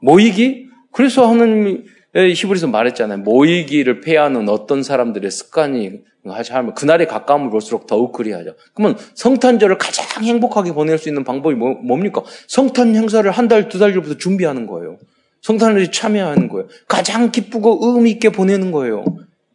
모이기? 0.00 0.68
그래서 0.92 1.28
하나님이 1.28 1.84
히브리서 2.16 2.68
말했잖아요. 2.68 3.18
모이기를 3.18 4.00
폐하는 4.00 4.48
어떤 4.48 4.82
사람들의 4.82 5.30
습관이 5.30 6.00
하지 6.24 6.52
않으면 6.52 6.74
그날에 6.74 7.06
가까움을 7.06 7.50
볼수록 7.50 7.86
더욱 7.86 8.12
그리하죠. 8.12 8.54
그러면 8.74 8.98
성탄절을 9.14 9.78
가장 9.78 10.24
행복하게 10.24 10.72
보낼 10.72 10.98
수 10.98 11.08
있는 11.08 11.24
방법이 11.24 11.54
뭐, 11.54 11.74
뭡니까? 11.74 12.22
성탄 12.48 12.96
행사를 12.96 13.30
한 13.30 13.48
달, 13.48 13.68
두 13.68 13.78
달 13.78 13.92
전부터 13.92 14.16
준비하는 14.16 14.66
거예요. 14.66 14.98
성탄절에 15.42 15.90
참여하는 15.90 16.48
거예요. 16.48 16.66
가장 16.88 17.30
기쁘고 17.30 17.78
의미 17.82 18.10
있게 18.12 18.30
보내는 18.30 18.72
거예요. 18.72 19.04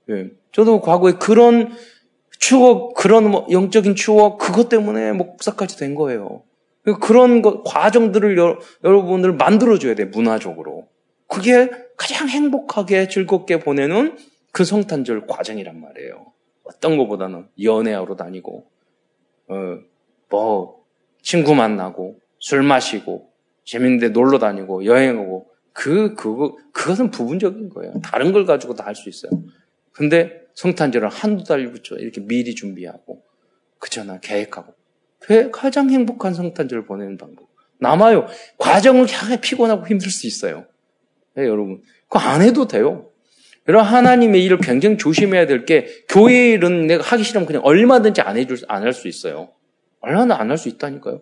예. 0.09 0.27
저도 0.53 0.79
과거에 0.81 1.13
그런 1.13 1.73
추억, 2.39 2.93
그런 2.93 3.29
뭐 3.29 3.47
영적인 3.51 3.95
추억, 3.95 4.37
그것 4.37 4.69
때문에 4.69 5.11
목사까지 5.13 5.77
된 5.77 5.95
거예요. 5.95 6.43
그런 7.01 7.41
것, 7.41 7.63
과정들을 7.63 8.37
여, 8.37 8.57
러분들 8.81 9.33
만들어줘야 9.33 9.95
돼, 9.95 10.05
문화적으로. 10.05 10.87
그게 11.31 11.69
가장 11.95 12.27
행복하게 12.27 13.07
즐겁게 13.07 13.59
보내는 13.59 14.17
그 14.51 14.65
성탄절 14.65 15.27
과정이란 15.27 15.79
말이에요. 15.79 16.25
어떤 16.63 16.97
것보다는 16.97 17.47
연애하러 17.63 18.17
다니고, 18.17 18.65
어, 19.47 19.55
뭐, 20.29 20.83
친구 21.21 21.55
만나고, 21.55 22.19
술 22.39 22.63
마시고, 22.63 23.29
재밌는데 23.63 24.09
놀러 24.09 24.39
다니고, 24.39 24.83
여행하고, 24.83 25.47
그, 25.71 26.15
그거, 26.15 26.57
그것은 26.73 27.11
부분적인 27.11 27.69
거예요. 27.69 27.93
다른 28.03 28.33
걸 28.33 28.45
가지고 28.45 28.75
다 28.75 28.83
할 28.85 28.93
수 28.95 29.07
있어요. 29.07 29.31
근데 29.93 30.41
성탄절은 30.55 31.07
한두 31.09 31.45
달부터 31.45 31.95
이렇게 31.95 32.19
미리 32.19 32.55
준비하고, 32.55 33.23
그잖아, 33.79 34.19
계획하고. 34.19 34.73
가장 35.53 35.89
행복한 35.89 36.33
성탄절을 36.33 36.85
보내는 36.85 37.17
방법. 37.17 37.47
남아요. 37.79 38.27
과정을 38.57 39.07
향해 39.09 39.39
피곤하고 39.39 39.87
힘들 39.87 40.09
수 40.09 40.27
있어요. 40.27 40.65
네, 41.35 41.43
여러분. 41.47 41.81
그거 42.07 42.19
안 42.19 42.41
해도 42.41 42.67
돼요. 42.67 43.09
여러분, 43.67 43.87
하나님의 43.87 44.43
일을 44.43 44.57
굉장히 44.57 44.97
조심해야 44.97 45.45
될 45.47 45.65
게, 45.65 45.87
교회 46.09 46.51
일은 46.51 46.87
내가 46.87 47.03
하기 47.03 47.23
싫으면 47.23 47.45
그냥 47.45 47.61
얼마든지 47.63 48.21
안 48.21 48.37
해줄, 48.37 48.57
안 48.67 48.83
할 48.83 48.93
수 48.93 49.07
있어요. 49.07 49.49
얼마나 50.01 50.35
안 50.39 50.49
할 50.49 50.57
수 50.57 50.67
있다니까요. 50.69 51.21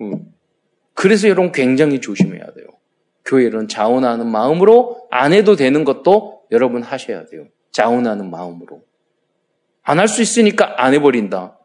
음. 0.00 0.32
그래서 0.94 1.28
여러분 1.28 1.52
굉장히 1.52 2.00
조심해야 2.00 2.44
돼요. 2.52 2.66
교회 3.24 3.44
일은 3.44 3.68
자원하는 3.68 4.26
마음으로 4.26 5.06
안 5.10 5.32
해도 5.32 5.54
되는 5.56 5.84
것도 5.84 6.42
여러분 6.50 6.82
하셔야 6.82 7.24
돼요. 7.26 7.46
자원하는 7.70 8.30
마음으로. 8.30 8.82
안 9.84 9.98
할 9.98 10.08
수 10.08 10.20
있으니까 10.22 10.74
안 10.84 10.92
해버린다. 10.94 11.58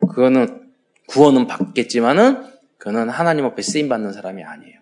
그거는 0.00 0.70
구원은 1.08 1.46
받겠지만은 1.46 2.44
그는 2.78 3.08
하나님 3.08 3.44
앞에 3.44 3.62
쓰임 3.62 3.88
받는 3.88 4.12
사람이 4.12 4.42
아니에요. 4.42 4.80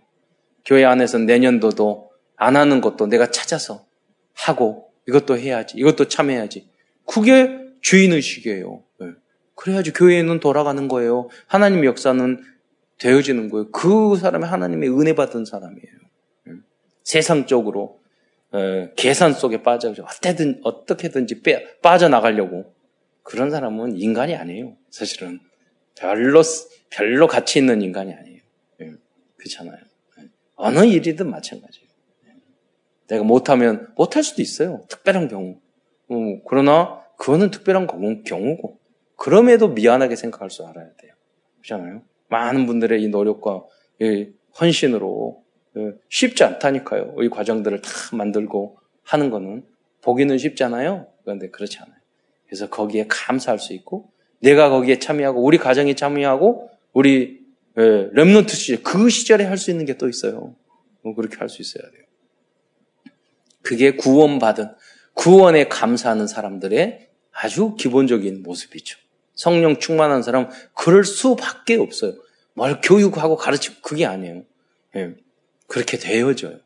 교회 0.65 0.85
안에서 0.85 1.19
내년도도 1.19 2.10
안 2.41 2.57
하는 2.57 2.81
것도 2.81 3.07
내가 3.07 3.31
찾아서 3.31 3.85
하고 4.33 4.91
이것도 5.07 5.39
해야지, 5.39 5.77
이것도 5.77 6.09
참여해야지. 6.09 6.71
그게 7.05 7.61
주인의식이에요. 7.83 8.83
네. 9.01 9.07
그래야지 9.55 9.93
교회는 9.93 10.41
돌아가는 10.41 10.89
거예요. 10.89 11.29
하나님 11.47 11.85
역사는 11.85 12.43
되어지는 12.97 13.51
거예요. 13.51 13.71
그 13.71 14.17
사람이 14.17 14.47
하나님의 14.47 14.89
은혜 14.89 15.15
받은 15.15 15.45
사람이에요. 15.45 15.93
네. 16.47 16.53
세상적으로 17.05 18.01
에, 18.55 18.91
계산 18.97 19.35
속에 19.35 19.63
빠져 19.63 19.91
어떻게든 19.91 20.63
어떻게든지 20.65 21.43
빼, 21.43 21.79
빠져나가려고 21.83 22.75
그런 23.23 23.51
사람은 23.51 23.99
인간이 23.99 24.35
아니에요. 24.35 24.79
사실은 24.89 25.41
별로 25.95 26.41
별로 26.89 27.27
가치 27.27 27.59
있는 27.59 27.83
인간이 27.83 28.15
아니에요. 28.15 28.41
네. 28.79 28.93
그렇잖아요. 29.37 29.77
어느 30.57 30.87
일이든 30.87 31.29
마찬가지예요. 31.29 31.80
내가 33.11 33.25
못하면 33.25 33.89
못할 33.97 34.23
수도 34.23 34.41
있어요. 34.43 34.83
특별한 34.89 35.29
경우. 35.29 35.57
어, 36.09 36.15
그러나 36.49 37.01
그거는 37.19 37.51
특별한 37.51 37.87
경우고 38.25 38.79
그럼에도 39.17 39.69
미안하게 39.69 40.17
생각할 40.17 40.49
줄 40.49 40.65
알아야 40.67 40.87
돼요. 40.97 41.13
그렇잖아요. 41.61 42.03
많은 42.29 42.67
분들의 42.67 43.03
이 43.03 43.09
노력과 43.09 43.65
이 44.01 44.29
헌신으로 44.61 45.43
예, 45.77 45.93
쉽지 46.09 46.43
않다니까요. 46.45 47.17
이 47.21 47.29
과정들을 47.29 47.83
다 47.83 47.91
만들고 48.17 48.79
하는 49.05 49.31
거는 49.31 49.65
보기는 50.03 50.37
쉽잖아요. 50.39 51.07
그런데 51.23 51.51
그렇지 51.51 51.79
않아요. 51.79 51.95
그래서 52.47 52.69
거기에 52.69 53.07
감사할 53.09 53.59
수 53.59 53.73
있고 53.75 54.11
내가 54.41 54.71
거기에 54.71 54.99
참여하고 54.99 55.43
우리 55.45 55.59
가정에 55.59 55.95
참여하고 55.95 56.71
우리 56.93 57.41
렘넌트 57.75 58.55
시절 58.55 58.83
그 58.83 59.09
시절에 59.11 59.45
할 59.45 59.57
수 59.59 59.71
있는 59.71 59.85
게 59.85 59.95
또 59.95 60.09
있어요. 60.09 60.55
뭐 61.03 61.15
그렇게 61.15 61.37
할 61.37 61.49
수 61.49 61.63
있어야 61.63 61.89
돼요. 61.91 62.03
그게 63.63 63.93
구원받은 63.97 64.75
구원에 65.15 65.69
감사하는 65.69 66.27
사람들의 66.27 67.09
아주 67.33 67.75
기본적인 67.79 68.43
모습이죠. 68.43 68.99
성령 69.35 69.79
충만한 69.79 70.23
사람 70.23 70.49
그럴 70.75 71.05
수밖에 71.05 71.77
없어요. 71.77 72.15
뭘 72.55 72.81
교육하고 72.83 73.37
가르치고 73.37 73.77
그게 73.83 74.07
아니에요. 74.07 74.45
예. 74.97 75.15
그렇게 75.67 75.97
되어져요. 75.99 76.59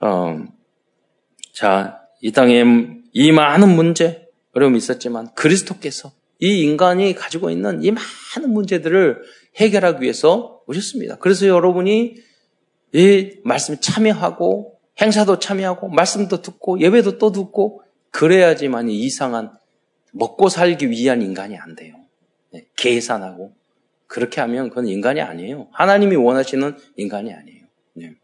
어, 0.00 0.44
자, 1.52 2.00
이 2.20 2.32
땅에 2.32 2.64
이 3.12 3.32
많은 3.32 3.74
문제, 3.74 4.28
어려움이 4.52 4.78
있었지만 4.78 5.34
그리스도께서 5.34 6.12
이 6.40 6.62
인간이 6.62 7.14
가지고 7.14 7.50
있는 7.50 7.82
이 7.82 7.90
많은 7.90 8.52
문제들을 8.52 9.22
해결하기 9.56 10.02
위해서 10.02 10.62
오셨습니다. 10.66 11.16
그래서 11.16 11.46
여러분이 11.46 12.16
이 12.94 13.40
말씀에 13.42 13.80
참여하고 13.80 14.78
행사도 15.00 15.40
참여하고 15.40 15.88
말씀도 15.88 16.42
듣고 16.42 16.80
예배도 16.80 17.18
또 17.18 17.32
듣고 17.32 17.82
그래야지만 18.10 18.88
이상한 18.88 19.50
먹고 20.12 20.48
살기 20.48 20.90
위한 20.90 21.20
인간이 21.20 21.56
안 21.58 21.74
돼요. 21.74 21.96
네, 22.52 22.66
계산하고 22.76 23.52
그렇게 24.06 24.40
하면 24.40 24.68
그건 24.68 24.86
인간이 24.86 25.20
아니에요. 25.20 25.66
하나님이 25.72 26.14
원하시는 26.14 26.76
인간이 26.96 27.34
아니에요. 27.34 27.64
네. 27.94 28.14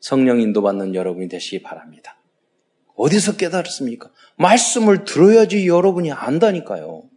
성령 0.00 0.42
인도받는 0.42 0.94
여러분이 0.94 1.28
되시기 1.28 1.62
바랍니다. 1.62 2.18
어디서 2.96 3.36
깨달았습니까? 3.36 4.10
말씀을 4.36 5.04
들어야지 5.04 5.66
여러분이 5.66 6.12
안다니까요. 6.12 7.07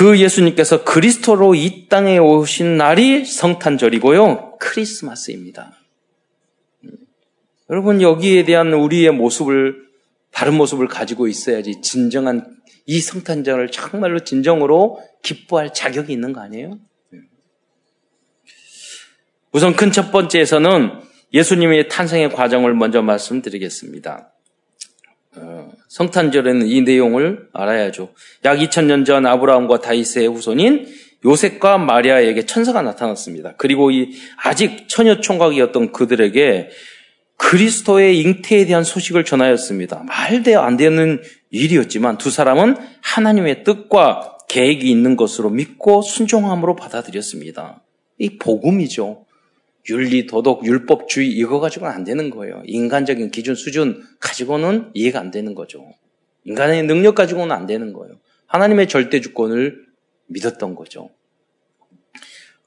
그 0.00 0.18
예수님께서 0.18 0.82
그리스도로 0.82 1.54
이 1.54 1.86
땅에 1.90 2.16
오신 2.16 2.78
날이 2.78 3.26
성탄절이고요. 3.26 4.56
크리스마스입니다. 4.58 5.76
여러분 7.68 8.00
여기에 8.00 8.46
대한 8.46 8.72
우리의 8.72 9.10
모습을 9.10 9.90
다른 10.30 10.54
모습을 10.54 10.88
가지고 10.88 11.28
있어야지 11.28 11.82
진정한 11.82 12.56
이 12.86 12.98
성탄절을 12.98 13.72
정말로 13.72 14.20
진정으로 14.20 15.02
기뻐할 15.22 15.74
자격이 15.74 16.10
있는 16.14 16.32
거 16.32 16.40
아니에요? 16.40 16.78
우선 19.52 19.76
큰 19.76 19.92
첫 19.92 20.10
번째에서는 20.12 20.92
예수님의 21.34 21.88
탄생의 21.88 22.32
과정을 22.32 22.72
먼저 22.72 23.02
말씀드리겠습니다. 23.02 24.32
어, 25.42 25.70
성탄절에는 25.88 26.66
이 26.66 26.82
내용을 26.82 27.48
알아야죠. 27.52 28.12
약 28.44 28.58
2000년 28.58 29.04
전 29.04 29.26
아브라함과 29.26 29.80
다이스의 29.80 30.28
후손인 30.28 30.86
요셉과 31.24 31.78
마리아에게 31.78 32.46
천사가 32.46 32.82
나타났습니다. 32.82 33.54
그리고 33.56 33.90
이 33.90 34.12
아직 34.42 34.88
처녀 34.88 35.20
총각이었던 35.20 35.92
그들에게 35.92 36.70
그리스도의 37.36 38.20
잉태에 38.20 38.66
대한 38.66 38.84
소식을 38.84 39.24
전하였습니다. 39.24 40.04
말대 40.06 40.54
안 40.54 40.76
되는 40.76 41.22
일이었지만 41.50 42.18
두 42.18 42.30
사람은 42.30 42.76
하나님의 43.02 43.64
뜻과 43.64 44.38
계획이 44.48 44.90
있는 44.90 45.16
것으로 45.16 45.48
믿고 45.48 46.02
순종함으로 46.02 46.76
받아들였습니다. 46.76 47.82
이 48.18 48.36
복음이죠. 48.38 49.24
윤리, 49.90 50.26
도덕, 50.26 50.64
율법주의 50.64 51.28
이거 51.28 51.60
가지고는 51.60 51.92
안 51.92 52.04
되는 52.04 52.30
거예요. 52.30 52.62
인간적인 52.64 53.30
기준, 53.30 53.54
수준 53.54 54.02
가지고는 54.20 54.90
이해가 54.94 55.20
안 55.20 55.30
되는 55.30 55.54
거죠. 55.54 55.84
인간의 56.44 56.84
능력 56.84 57.14
가지고는 57.14 57.54
안 57.54 57.66
되는 57.66 57.92
거예요. 57.92 58.14
하나님의 58.46 58.88
절대 58.88 59.20
주권을 59.20 59.84
믿었던 60.28 60.74
거죠. 60.74 61.10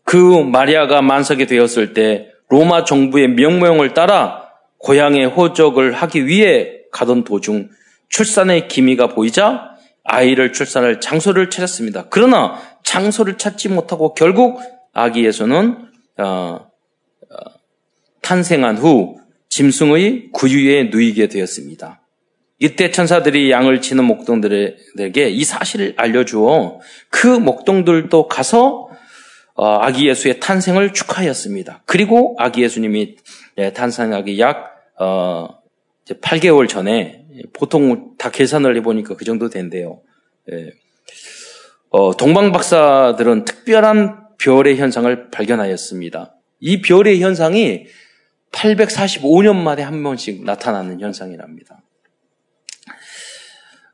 그 0.03 0.43
마리아가 0.43 1.01
만석이 1.01 1.45
되었을 1.45 1.93
때 1.93 2.31
로마 2.49 2.83
정부의 2.83 3.29
명령을 3.29 3.93
따라 3.93 4.49
고향의 4.77 5.27
호적을 5.27 5.93
하기 5.93 6.27
위해 6.27 6.81
가던 6.91 7.23
도중 7.23 7.69
출산의 8.09 8.67
기미가 8.67 9.07
보이자 9.07 9.73
아이를 10.03 10.53
출산할 10.53 10.99
장소를 10.99 11.49
찾았습니다. 11.49 12.07
그러나 12.09 12.61
장소를 12.83 13.37
찾지 13.37 13.69
못하고 13.69 14.13
결국 14.13 14.59
아기 14.91 15.25
예수는 15.25 15.87
어, 16.17 16.23
어, 16.23 16.72
탄생한 18.23 18.77
후 18.77 19.19
짐승의 19.49 20.29
구유에 20.33 20.85
누이게 20.85 21.27
되었습니다. 21.27 22.01
이때 22.57 22.89
천사들이 22.89 23.51
양을 23.51 23.81
치는 23.81 24.05
목동들에게 24.05 25.29
이 25.29 25.43
사실을 25.43 25.93
알려주어 25.97 26.79
그 27.09 27.27
목동들도 27.27 28.27
가서 28.27 28.89
어, 29.55 29.77
아기 29.81 30.07
예수의 30.07 30.39
탄생을 30.39 30.93
축하하였습니다. 30.93 31.83
그리고 31.85 32.35
아기 32.39 32.63
예수님이 32.63 33.17
예, 33.59 33.71
탄생하기 33.73 34.39
약 34.39 34.73
8개월 34.97 36.63
어, 36.63 36.67
전에 36.67 37.25
보통 37.53 38.15
다 38.17 38.31
계산을 38.31 38.75
해보니까 38.77 39.15
그 39.15 39.25
정도 39.25 39.49
된대요. 39.49 40.01
예. 40.51 40.71
어, 41.89 42.15
동방 42.17 42.51
박사들은 42.51 43.45
특별한 43.45 44.23
별의 44.39 44.77
현상을 44.77 45.29
발견하였습니다. 45.29 46.35
이 46.59 46.81
별의 46.81 47.21
현상이 47.21 47.85
845년 48.53 49.55
만에 49.55 49.83
한 49.83 50.01
번씩 50.03 50.45
나타나는 50.45 51.01
현상이랍니다. 51.01 51.81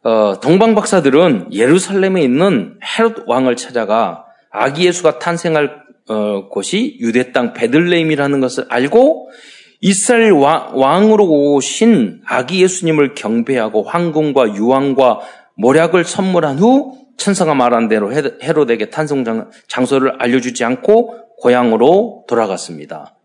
어, 0.04 0.40
동방 0.40 0.76
박사들은 0.76 1.54
예루살렘에 1.54 2.22
있는 2.22 2.80
헤롯 2.84 3.24
왕을 3.28 3.56
찾아가 3.56 4.26
아기 4.52 4.86
예수가 4.86 5.20
탄생할 5.20 5.90
어, 6.10 6.48
곳이 6.50 6.98
유대 7.02 7.32
땅 7.32 7.54
베들레임이라는 7.54 8.40
것을 8.40 8.66
알고 8.70 9.30
이스라엘 9.82 10.32
왕, 10.32 11.14
으로 11.14 11.30
오신 11.30 12.22
아기 12.26 12.64
예수님을 12.64 13.14
경배하고 13.14 13.84
황금과 13.84 14.56
유황과 14.56 15.20
모략을 15.56 16.04
선물한 16.04 16.60
후 16.60 16.98
천사가 17.18 17.54
말한 17.54 17.90
대로 17.90 18.12
헤롯에게 18.14 18.90
탄생 18.90 19.24
장소를 19.68 20.16
알려주지 20.20 20.64
않고 20.64 21.36
고향으로 21.38 22.26
돌아갔습니다. 22.28 23.19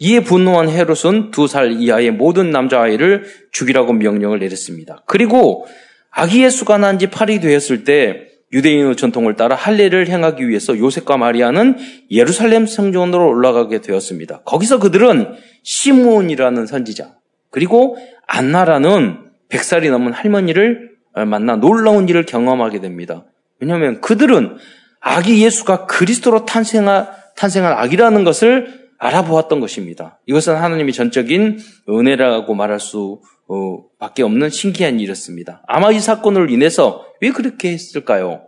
이에 0.00 0.20
분노한 0.20 0.68
헤롯은 0.68 1.30
두 1.32 1.46
살 1.48 1.72
이하의 1.72 2.12
모든 2.12 2.50
남자아이를 2.50 3.24
죽이라고 3.52 3.92
명령을 3.94 4.38
내렸습니다. 4.38 5.02
그리고 5.06 5.66
아기 6.10 6.42
예수가 6.44 6.78
난 6.78 6.98
지 6.98 7.08
8이 7.08 7.40
되었을 7.42 7.84
때 7.84 8.28
유대인의 8.52 8.96
전통을 8.96 9.34
따라 9.36 9.54
할례를 9.56 10.08
행하기 10.08 10.48
위해서 10.48 10.78
요셉과 10.78 11.18
마리아는 11.18 11.76
예루살렘 12.10 12.66
성전으로 12.66 13.28
올라가게 13.28 13.80
되었습니다. 13.80 14.42
거기서 14.44 14.78
그들은 14.78 15.34
시므온이라는 15.64 16.66
선지자 16.66 17.16
그리고 17.50 17.98
안나라는 18.26 19.18
100살이 19.50 19.90
넘은 19.90 20.12
할머니를 20.12 20.92
만나 21.26 21.56
놀라운 21.56 22.08
일을 22.08 22.24
경험하게 22.24 22.80
됩니다. 22.80 23.24
왜냐하면 23.60 24.00
그들은 24.00 24.56
아기 25.00 25.44
예수가 25.44 25.86
그리스도로 25.86 26.46
탄생할 26.46 27.72
아기라는 27.74 28.24
것을 28.24 28.87
알아보았던 28.98 29.60
것입니다. 29.60 30.20
이것은 30.26 30.56
하나님의 30.56 30.92
전적인 30.92 31.58
은혜라고 31.88 32.54
말할 32.54 32.80
수 32.80 33.22
어, 33.48 33.84
밖에 33.98 34.22
없는 34.22 34.50
신기한 34.50 35.00
일이었습니다. 35.00 35.62
아마 35.66 35.90
이 35.90 36.00
사건을 36.00 36.50
인해서 36.50 37.06
왜 37.20 37.30
그렇게 37.30 37.70
했을까요? 37.70 38.42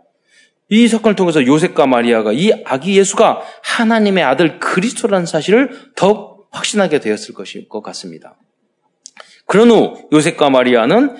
이 0.69 0.87
사건을 0.87 1.15
통해서 1.15 1.45
요셉과 1.45 1.87
마리아가 1.87 2.31
이 2.31 2.51
아기 2.65 2.97
예수가 2.97 3.41
하나님의 3.63 4.23
아들 4.23 4.59
그리스도라는 4.59 5.25
사실을 5.25 5.71
더욱 5.95 6.47
확신하게 6.51 6.99
되었을 6.99 7.33
것 7.33 7.83
같습니다. 7.83 8.35
그런 9.45 9.71
후 9.71 10.07
요셉과 10.13 10.49
마리아는 10.49 11.15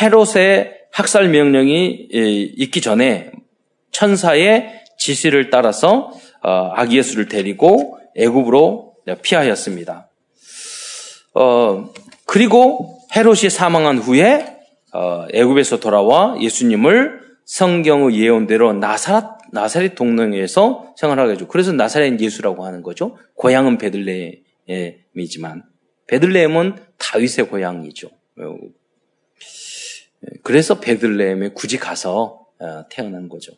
헤롯의 0.00 0.72
학살 0.92 1.28
명령이 1.28 2.08
있기 2.56 2.80
전에 2.80 3.32
천사의 3.90 4.82
지시를 4.98 5.50
따라서 5.50 6.12
어, 6.42 6.72
아기 6.74 6.98
예수를 6.98 7.28
데리고 7.28 7.98
애굽으로 8.16 8.94
피하였습니다. 9.22 10.08
어, 11.34 11.92
그리고 12.26 12.98
헤롯이 13.14 13.50
사망한 13.50 13.98
후에 13.98 14.58
어, 14.94 15.26
애굽에서 15.32 15.80
돌아와 15.80 16.36
예수님을 16.40 17.20
성경의 17.44 18.18
예언대로 18.18 18.72
나사렛 18.72 19.24
나사렛 19.52 19.94
동네에서 19.94 20.94
생활하게 20.96 21.34
되죠. 21.34 21.46
그래서 21.46 21.72
나사렛 21.72 22.18
예수라고 22.18 22.64
하는 22.64 22.82
거죠. 22.82 23.18
고향은 23.34 23.76
베들레헴이지만 23.76 25.62
베들레헴은 26.06 26.76
다윗의 26.98 27.48
고향이죠. 27.48 28.08
그래서 30.42 30.80
베들레헴에 30.80 31.50
굳이 31.50 31.78
가서 31.78 32.46
어, 32.58 32.84
태어난 32.88 33.28
거죠. 33.28 33.52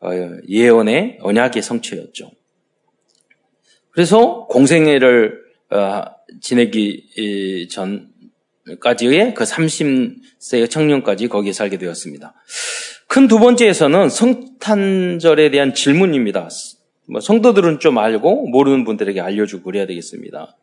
어, 0.00 0.10
예언의 0.48 1.18
언약의 1.20 1.62
성취였죠. 1.62 2.30
그래서 3.92 4.46
공생애를 4.46 5.40
어, 5.70 6.02
지내기 6.40 7.68
전까지의 7.70 9.34
그 9.34 9.44
30세의 9.44 10.70
청년까지 10.70 11.28
거기에 11.28 11.52
살게 11.52 11.78
되었습니다. 11.78 12.34
큰 13.06 13.26
두 13.28 13.38
번째에서는 13.40 14.08
성탄절에 14.08 15.50
대한 15.50 15.74
질문입니다. 15.74 16.48
뭐 17.06 17.20
성도들은 17.20 17.80
좀 17.80 17.98
알고 17.98 18.46
모르는 18.46 18.84
분들에게 18.84 19.20
알려주고 19.20 19.64
그래야 19.64 19.86
되겠습니다. 19.86 20.56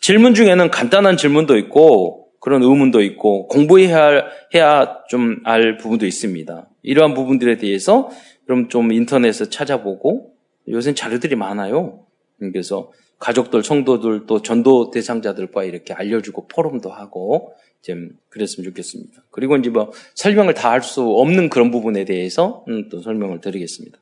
질문 0.00 0.34
중에는 0.34 0.70
간단한 0.70 1.16
질문도 1.16 1.56
있고 1.58 2.28
그런 2.40 2.62
의문도 2.62 3.02
있고 3.02 3.46
공부해야 3.48 4.24
해야 4.54 4.98
좀 5.08 5.40
알 5.44 5.76
부분도 5.76 6.06
있습니다. 6.06 6.68
이러한 6.82 7.14
부분들에 7.14 7.58
대해서 7.58 8.10
그럼 8.46 8.68
좀 8.68 8.92
인터넷에서 8.92 9.48
찾아보고 9.50 10.32
요새 10.68 10.94
자료들이 10.94 11.36
많아요. 11.36 12.00
그래서 12.38 12.92
가족들, 13.18 13.64
성도들 13.64 14.26
또 14.26 14.42
전도 14.42 14.90
대상자들과 14.90 15.64
이렇게 15.64 15.92
알려주고 15.92 16.46
포럼도 16.48 16.90
하고 16.90 17.54
좀 17.82 18.10
그랬으면 18.28 18.64
좋겠습니다. 18.70 19.24
그리고 19.30 19.56
이제 19.56 19.70
뭐 19.70 19.92
설명을 20.14 20.54
다 20.54 20.70
할 20.70 20.82
수 20.82 21.02
없는 21.02 21.48
그런 21.48 21.70
부분에 21.70 22.04
대해서 22.04 22.64
음, 22.68 22.88
또 22.88 23.00
설명을 23.02 23.40
드리겠습니다. 23.40 23.98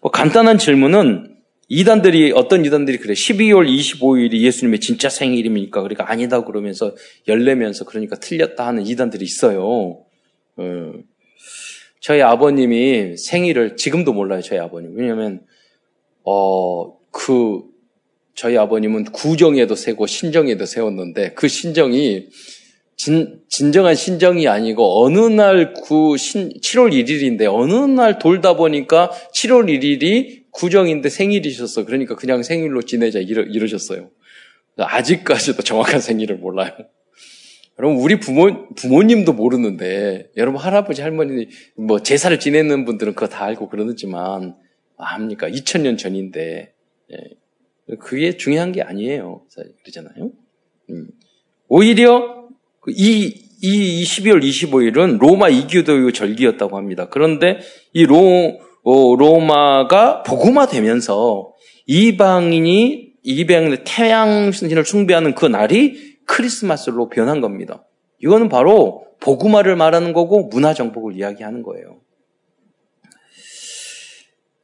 뭐 0.00 0.10
간단한 0.10 0.58
질문은 0.58 1.34
이단들이 1.68 2.32
어떤 2.32 2.64
이단들이 2.64 2.98
그래 2.98 3.14
12월 3.14 3.66
25일이 3.66 4.40
예수님의 4.42 4.80
진짜 4.80 5.08
생일입니까? 5.08 5.80
그러니까 5.82 6.10
아니다 6.10 6.44
그러면서 6.44 6.94
열내면서 7.26 7.84
그러니까 7.86 8.16
틀렸다 8.16 8.66
하는 8.66 8.86
이단들이 8.86 9.24
있어요. 9.24 9.98
어, 10.56 10.92
저희 12.00 12.20
아버님이 12.20 13.16
생일을 13.16 13.76
지금도 13.76 14.12
몰라요. 14.12 14.42
저희 14.42 14.58
아버님 14.58 14.94
왜냐하면 14.94 15.40
어 16.22 16.98
그 17.14 17.62
저희 18.34 18.58
아버님은 18.58 19.04
구정에도 19.04 19.76
세고 19.76 20.08
신정에도 20.08 20.66
세웠는데 20.66 21.34
그 21.34 21.46
신정이 21.46 22.26
진, 22.96 23.40
진정한 23.48 23.94
신정이 23.94 24.48
아니고 24.48 25.04
어느 25.04 25.18
날 25.20 25.72
구, 25.74 26.16
신, 26.16 26.52
7월 26.60 26.92
1일인데 26.92 27.46
어느 27.48 27.72
날 27.72 28.18
돌다 28.18 28.56
보니까 28.56 29.12
7월 29.32 29.66
1일이 29.66 30.42
구정인데 30.50 31.08
생일이셨어. 31.08 31.84
그러니까 31.84 32.16
그냥 32.16 32.42
생일로 32.42 32.82
지내자 32.82 33.20
이러, 33.20 33.42
이러셨어요. 33.42 34.10
아직까지도 34.76 35.62
정확한 35.62 36.00
생일을 36.00 36.36
몰라요. 36.36 36.72
여러분 37.78 37.98
우리 37.98 38.18
부모 38.18 38.68
부모님도 38.74 39.32
모르는데 39.32 40.30
여러분 40.36 40.60
할아버지 40.60 41.02
할머니 41.02 41.48
뭐 41.76 42.00
제사를 42.00 42.36
지내는 42.38 42.84
분들은 42.84 43.14
그거 43.14 43.28
다 43.28 43.44
알고 43.44 43.68
그러지만 43.68 44.56
압니까? 44.96 45.48
2000년 45.48 45.98
전인데 45.98 46.73
예. 47.12 47.96
그게 47.96 48.36
중요한 48.36 48.72
게 48.72 48.82
아니에요. 48.82 49.42
그러잖아요. 49.82 50.30
음. 50.90 51.08
오히려 51.68 52.48
그 52.80 52.90
이, 52.92 53.26
이 53.62 54.04
12월 54.04 54.42
25일은 54.42 55.18
로마 55.18 55.48
이교도의 55.48 56.12
절기였다고 56.12 56.76
합니다. 56.76 57.08
그런데 57.08 57.60
이 57.92 58.04
로, 58.04 58.60
어, 58.82 59.16
로마가 59.16 60.22
복음화 60.22 60.66
되면서 60.66 61.54
이방인이 61.86 63.14
이방인의 63.22 63.84
태양 63.84 64.52
신을 64.52 64.84
숭배하는 64.84 65.34
그 65.34 65.46
날이 65.46 66.18
크리스마스로 66.26 67.08
변한 67.08 67.40
겁니다. 67.40 67.86
이거는 68.18 68.48
바로 68.48 69.06
복음화를 69.20 69.76
말하는 69.76 70.12
거고 70.12 70.48
문화 70.48 70.74
정복을 70.74 71.16
이야기하는 71.16 71.62
거예요. 71.62 72.00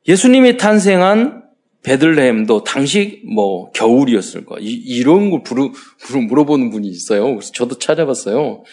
예수님이 0.07 0.57
탄생한 0.57 1.39
베들레헴도 1.83 2.64
당시 2.64 3.23
뭐 3.25 3.71
겨울이었을 3.71 4.45
거야. 4.45 4.59
이, 4.61 5.03
런걸 5.03 5.43
부르, 5.43 5.71
부르, 5.99 6.19
물어보는 6.21 6.71
분이 6.71 6.88
있어요. 6.88 7.25
그래서 7.35 7.53
저도 7.53 7.79
찾아봤어요. 7.79 8.64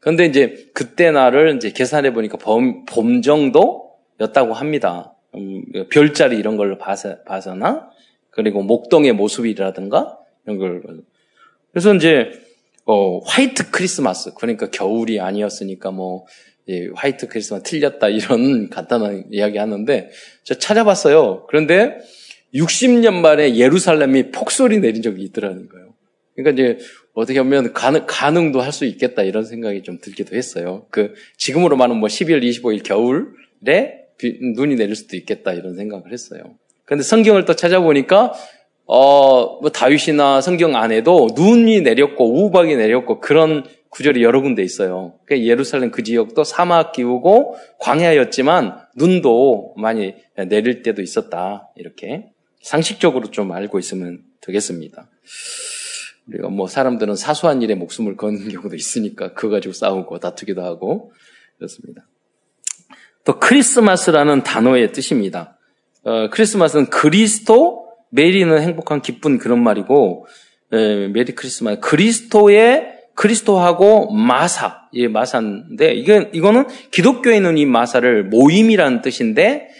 그런데 0.00 0.26
이제 0.26 0.70
그때 0.74 1.10
날을 1.10 1.56
이제 1.56 1.72
계산해 1.72 2.12
보니까 2.12 2.36
봄, 2.38 2.84
봄 2.84 3.22
정도였다고 3.22 4.52
합니다. 4.52 5.14
음, 5.34 5.64
별자리 5.90 6.36
이런 6.36 6.56
걸로 6.56 6.78
봐서, 6.78 7.22
봐서나 7.24 7.90
그리고 8.30 8.62
목동의 8.62 9.12
모습이라든가 9.12 10.18
이런 10.44 10.58
걸 10.58 10.82
그래서 11.72 11.94
이제 11.94 12.30
어, 12.84 13.18
화이트 13.18 13.70
크리스마스 13.70 14.32
그러니까 14.34 14.70
겨울이 14.70 15.20
아니었으니까 15.20 15.90
뭐 15.90 16.24
예, 16.68 16.88
화이트 16.94 17.28
크리스마스 17.28 17.64
틀렸다 17.64 18.08
이런 18.08 18.68
간단한 18.70 19.24
이야기 19.30 19.58
하는데 19.58 20.10
저 20.44 20.54
찾아봤어요. 20.54 21.46
그런데 21.48 21.98
60년 22.54 23.14
만에 23.14 23.56
예루살렘이 23.56 24.30
폭설이 24.30 24.78
내린 24.78 25.02
적이 25.02 25.22
있더라는 25.24 25.68
거예요. 25.68 25.94
그러니까 26.34 26.62
이제 26.62 26.78
어떻게 27.14 27.42
보면 27.42 27.72
가능, 27.72 28.06
가능도 28.06 28.60
할 28.60 28.72
수 28.72 28.84
있겠다 28.84 29.22
이런 29.22 29.44
생각이 29.44 29.82
좀 29.82 29.98
들기도 30.00 30.36
했어요. 30.36 30.86
그 30.90 31.14
지금으로 31.36 31.76
말하면 31.76 31.98
뭐 31.98 32.08
12월 32.08 32.42
25일 32.42 32.84
겨울에 32.84 34.04
비, 34.18 34.38
눈이 34.40 34.76
내릴 34.76 34.94
수도 34.94 35.16
있겠다 35.16 35.52
이런 35.52 35.74
생각을 35.74 36.12
했어요. 36.12 36.56
그런데 36.84 37.02
성경을 37.02 37.44
또 37.44 37.54
찾아보니까 37.54 38.32
어, 38.90 39.60
뭐 39.60 39.70
다윗이나 39.70 40.40
성경 40.40 40.74
안에도 40.74 41.28
눈이 41.36 41.82
내렸고 41.82 42.46
우박이 42.46 42.74
내렸고 42.74 43.20
그런 43.20 43.64
구절이 43.90 44.22
여러 44.22 44.40
군데 44.40 44.62
있어요. 44.62 45.14
그러니까 45.24 45.46
예루살렘 45.46 45.90
그 45.90 46.02
지역도 46.02 46.44
사막 46.44 46.92
기우고 46.92 47.56
광야였지만 47.80 48.78
눈도 48.96 49.74
많이 49.76 50.14
내릴 50.48 50.82
때도 50.82 51.02
있었다. 51.02 51.68
이렇게 51.76 52.30
상식적으로 52.62 53.30
좀 53.30 53.52
알고 53.52 53.78
있으면 53.78 54.22
되겠습니다. 54.40 55.06
우리가 56.28 56.48
뭐 56.48 56.66
사람들은 56.66 57.14
사소한 57.16 57.60
일에 57.60 57.74
목숨을 57.74 58.16
거는 58.16 58.48
경우도 58.52 58.74
있으니까 58.74 59.34
그거 59.34 59.50
가지고 59.50 59.74
싸우고 59.74 60.18
다투기도 60.18 60.62
하고 60.62 61.12
그렇습니다. 61.58 62.06
또 63.24 63.38
크리스마스라는 63.38 64.42
단어의 64.44 64.92
뜻입니다. 64.92 65.58
어, 66.04 66.30
크리스마스는 66.30 66.86
그리스도, 66.86 67.87
merry는 68.10 68.60
행복한 68.60 69.02
기쁜 69.02 69.38
그런 69.38 69.62
말이고 69.62 70.26
에, 70.72 71.08
메리 71.08 71.34
크리스마스 71.34 71.80
그리스도의 71.80 72.98
그리스도하고 73.18 74.12
마사, 74.12 74.82
예, 74.94 75.08
마사인데, 75.08 75.92
이게, 75.94 76.30
이거는 76.32 76.66
기독교에는 76.92 77.58
이 77.58 77.66
마사를 77.66 78.24
모임이라는 78.26 79.02
뜻인데, 79.02 79.70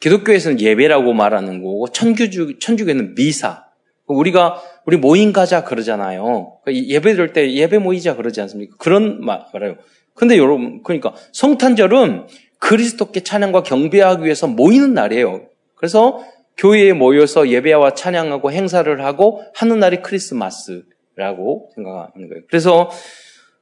기독교에서는 0.00 0.60
예배라고 0.60 1.14
말하는 1.14 1.62
거고, 1.62 1.88
천주교, 1.88 2.58
천주교에는 2.58 3.14
미사. 3.14 3.64
우리가, 4.06 4.60
우리 4.84 4.98
모임 4.98 5.32
가자 5.32 5.64
그러잖아요. 5.64 6.58
예배 6.68 7.14
드릴 7.14 7.32
때 7.32 7.50
예배 7.54 7.78
모이자 7.78 8.14
그러지 8.14 8.42
않습니까? 8.42 8.76
그런 8.78 9.24
말, 9.24 9.46
말해요. 9.54 9.76
근데 10.14 10.36
여러분, 10.36 10.82
그러니까 10.82 11.14
성탄절은 11.32 12.26
그리스도께 12.58 13.20
찬양과 13.20 13.62
경배하기 13.62 14.24
위해서 14.24 14.46
모이는 14.46 14.92
날이에요. 14.92 15.46
그래서 15.76 16.22
교회에 16.56 16.92
모여서 16.92 17.48
예배와 17.48 17.94
찬양하고 17.94 18.52
행사를 18.52 19.04
하고 19.04 19.42
하는 19.54 19.78
날이 19.78 20.02
크리스마스. 20.02 20.84
라고 21.14 21.70
생각하는 21.74 22.28
거예요. 22.28 22.42
그래서 22.48 22.90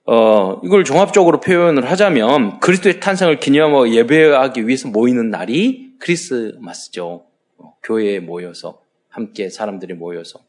어, 0.04 0.60
이걸 0.64 0.84
종합적으로 0.84 1.40
표현을 1.40 1.90
하자면 1.90 2.60
그리스도의 2.60 3.00
탄생을 3.00 3.40
기념하고 3.40 3.90
예배하기 3.90 4.66
위해서 4.66 4.88
모이는 4.88 5.30
날이 5.30 5.94
크리스마스죠. 5.98 7.26
어, 7.58 7.74
교회에 7.82 8.20
모여서 8.20 8.82
함께 9.08 9.50
사람들이 9.50 9.94
모여서 9.94 10.40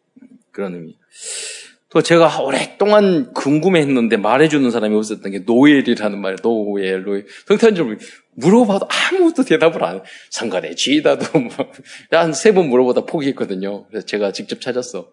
그런 0.52 0.76
의미. 0.76 0.98
또 1.92 2.02
제가 2.02 2.42
오랫동안 2.42 3.34
궁금해했는데 3.34 4.16
말해주는 4.16 4.72
사람이 4.72 4.96
없었던 4.96 5.30
게 5.32 5.40
노엘이라는 5.40 6.20
말, 6.20 6.38
노엘, 6.42 7.04
노엘. 7.04 7.26
성탄절 7.48 7.98
물어봐도 8.36 8.88
아무것도 8.90 9.44
대답을 9.44 9.84
안 9.84 9.98
해. 9.98 10.02
상관에 10.30 10.74
지다도 10.74 11.26
뭐, 11.38 11.52
한세 12.12 12.54
번 12.54 12.70
물어보다 12.70 13.02
포기했거든요. 13.02 13.88
그래서 13.88 14.06
제가 14.06 14.32
직접 14.32 14.62
찾았어. 14.62 15.12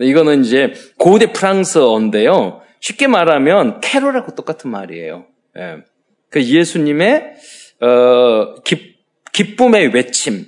이거는 0.00 0.42
이제 0.42 0.72
고대 0.96 1.32
프랑스어인데요. 1.32 2.62
쉽게 2.80 3.06
말하면 3.06 3.80
캐롤하고 3.82 4.34
똑같은 4.34 4.70
말이에요. 4.70 5.26
예. 5.58 5.84
그 6.30 6.42
예수님의 6.42 7.34
어, 7.82 8.54
기, 8.62 8.96
기쁨의 9.34 9.88
외침. 9.88 10.46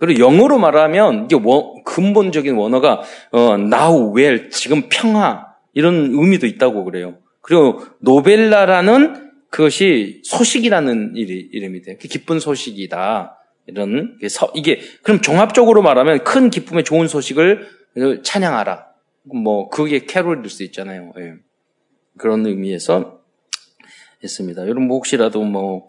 그리고 0.00 0.20
영어로 0.20 0.58
말하면 0.58 1.26
이게 1.26 1.38
원, 1.42 1.84
근본적인 1.84 2.54
원어가 2.54 3.02
어, 3.32 3.54
now, 3.54 4.16
well, 4.16 4.50
지금 4.50 4.88
평화 4.88 5.46
이런 5.74 6.10
의미도 6.12 6.46
있다고 6.46 6.84
그래요. 6.84 7.18
그리고 7.42 7.80
노벨라라는 8.00 9.30
그것이 9.50 10.22
소식이라는 10.24 11.12
이름이 11.16 11.82
돼요. 11.82 11.96
기쁜 11.98 12.40
소식이다. 12.40 13.36
이런 13.66 14.16
이게 14.54 14.80
그럼 15.02 15.20
종합적으로 15.20 15.82
말하면 15.82 16.24
큰 16.24 16.50
기쁨의 16.50 16.84
좋은 16.84 17.06
소식을 17.06 17.68
찬양하라. 18.22 18.86
뭐 19.34 19.68
그게 19.68 20.00
캐롤일 20.06 20.48
수 20.48 20.62
있잖아요. 20.64 21.12
예. 21.18 21.34
그런 22.16 22.46
의미에서 22.46 23.20
했습니다. 24.22 24.62
여러분 24.62 24.86
뭐 24.86 24.96
혹시라도 24.96 25.42
뭐 25.42 25.88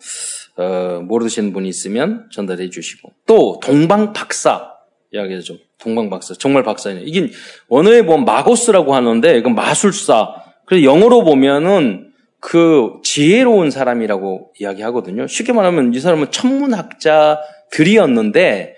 어, 0.57 1.01
모르시는 1.03 1.53
분이 1.53 1.69
있으면 1.69 2.27
전달해 2.31 2.69
주시고 2.69 3.13
또 3.25 3.59
동방 3.61 4.11
박사 4.13 4.71
이야기하죠. 5.13 5.57
동방 5.77 6.09
박사 6.09 6.33
정말 6.33 6.63
박사네요. 6.63 7.03
이게 7.05 7.29
원어에 7.67 8.05
보면 8.05 8.25
마고스라고 8.25 8.95
하는데 8.95 9.37
이건 9.37 9.55
마술사. 9.55 10.35
그래서 10.65 10.83
영어로 10.83 11.23
보면은 11.23 12.11
그 12.39 12.99
지혜로운 13.03 13.71
사람이라고 13.71 14.53
이야기하거든요. 14.59 15.27
쉽게 15.27 15.53
말하면 15.53 15.93
이 15.93 15.99
사람은 15.99 16.31
천문학자들이었는데 16.31 18.75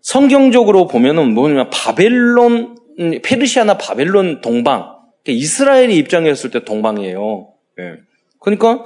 성경적으로 0.00 0.86
보면은 0.86 1.34
뭐냐면 1.34 1.70
바벨론 1.70 2.76
음, 3.00 3.18
페르시아나 3.22 3.78
바벨론 3.78 4.40
동방, 4.40 4.94
이스라엘의 5.26 5.96
입장이었을 5.96 6.50
때 6.50 6.64
동방이에요. 6.64 7.48
예. 7.80 7.94
그러니까 8.38 8.84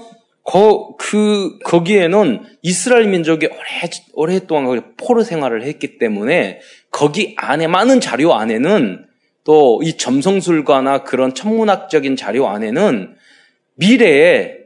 거, 0.49 0.95
그 0.99 1.59
거기에는 1.65 2.43
이스라엘 2.63 3.07
민족이 3.09 3.49
오래 3.49 3.91
오랫동안 4.15 4.95
포로 4.97 5.23
생활을 5.23 5.63
했기 5.63 5.99
때문에 5.99 6.61
거기 6.91 7.35
안에 7.37 7.67
많은 7.67 8.01
자료 8.01 8.33
안에는 8.35 9.05
또 9.45 9.81
이 9.83 9.97
점성술가나 9.97 11.05
그런 11.05 11.35
천문학적인 11.35 12.17
자료 12.17 12.49
안에는 12.49 13.15
미래에 13.75 14.57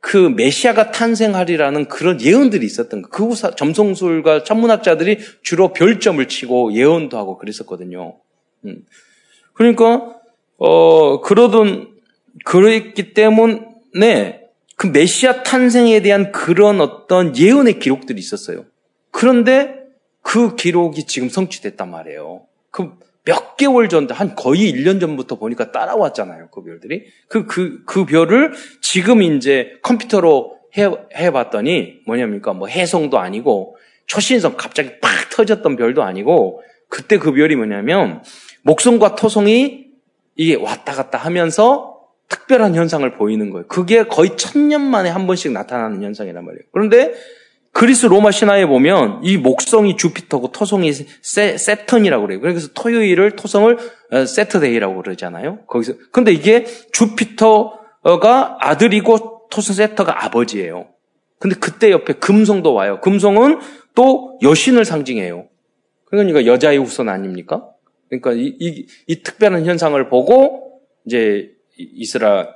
그 0.00 0.16
메시아가 0.16 0.90
탄생하리라는 0.90 1.88
그런 1.88 2.20
예언들이 2.20 2.66
있었던 2.66 3.02
거. 3.02 3.08
그 3.08 3.34
점성술과 3.56 4.44
천문학자들이 4.44 5.18
주로 5.42 5.72
별점을 5.72 6.26
치고 6.28 6.74
예언도 6.74 7.16
하고 7.16 7.38
그랬었거든요. 7.38 8.18
음. 8.64 8.84
그러니까 9.54 10.16
어 10.58 11.20
그러던 11.20 11.92
그랬기 12.44 13.14
때문에 13.14 14.41
그 14.82 14.88
메시아 14.88 15.44
탄생에 15.44 16.02
대한 16.02 16.32
그런 16.32 16.80
어떤 16.80 17.36
예언의 17.36 17.78
기록들이 17.78 18.18
있었어요. 18.18 18.64
그런데 19.10 19.76
그 20.20 20.56
기록이 20.56 21.06
지금 21.06 21.28
성취됐단 21.28 21.90
말이에요. 21.90 22.46
그 22.70 23.02
몇 23.24 23.56
개월 23.56 23.88
전, 23.88 24.10
한 24.10 24.34
거의 24.34 24.72
1년 24.72 25.00
전부터 25.00 25.36
보니까 25.36 25.70
따라왔잖아요. 25.70 26.48
그 26.50 26.62
별들이. 26.64 27.04
그, 27.28 27.46
그, 27.46 27.84
그 27.84 28.04
별을 28.04 28.52
지금 28.80 29.22
이제 29.22 29.78
컴퓨터로 29.82 30.58
해, 30.76 30.90
해봤더니 31.14 32.00
뭐냐니까 32.06 32.52
뭐 32.52 32.66
해성도 32.66 33.18
아니고 33.18 33.76
초신성 34.06 34.56
갑자기 34.56 34.98
팍 35.00 35.30
터졌던 35.30 35.76
별도 35.76 36.02
아니고 36.02 36.62
그때 36.88 37.18
그 37.18 37.32
별이 37.32 37.54
뭐냐면 37.56 38.22
목성과 38.62 39.14
토성이 39.14 39.86
이게 40.34 40.56
왔다 40.56 40.92
갔다 40.92 41.18
하면서 41.18 41.91
특별한 42.52 42.74
현상을 42.74 43.10
보이는 43.14 43.48
거예요. 43.50 43.66
그게 43.66 44.04
거의 44.04 44.36
천년 44.36 44.82
만에 44.82 45.08
한 45.08 45.26
번씩 45.26 45.52
나타나는 45.52 46.02
현상이란 46.02 46.44
말이에요. 46.44 46.62
그런데 46.72 47.14
그리스 47.72 48.04
로마 48.04 48.30
신화에 48.30 48.66
보면 48.66 49.20
이 49.22 49.38
목성이 49.38 49.96
주피터고 49.96 50.52
토성이 50.52 50.92
세, 50.92 51.56
세턴이라고 51.56 52.26
그래요. 52.26 52.40
그래서 52.42 52.68
토요일을 52.74 53.36
토성을 53.36 53.78
어, 54.10 54.26
Saturday라고 54.26 55.02
그러잖아요. 55.02 55.60
거기서 55.66 55.94
근데 56.10 56.32
이게 56.32 56.66
주피터가 56.92 58.58
아들이고 58.60 59.48
토성 59.50 59.74
세터가 59.74 60.26
아버지예요. 60.26 60.88
근데 61.38 61.56
그때 61.58 61.90
옆에 61.90 62.12
금성도 62.12 62.74
와요. 62.74 63.00
금성은 63.00 63.60
또 63.94 64.38
여신을 64.42 64.84
상징해요. 64.84 65.48
그러니까 66.04 66.44
여자의 66.44 66.76
후손 66.76 67.08
아닙니까? 67.08 67.66
그러니까 68.10 68.32
이, 68.32 68.54
이, 68.60 68.86
이 69.06 69.22
특별한 69.22 69.64
현상을 69.64 70.06
보고 70.10 70.82
이제 71.06 71.51
이스라 71.76 72.48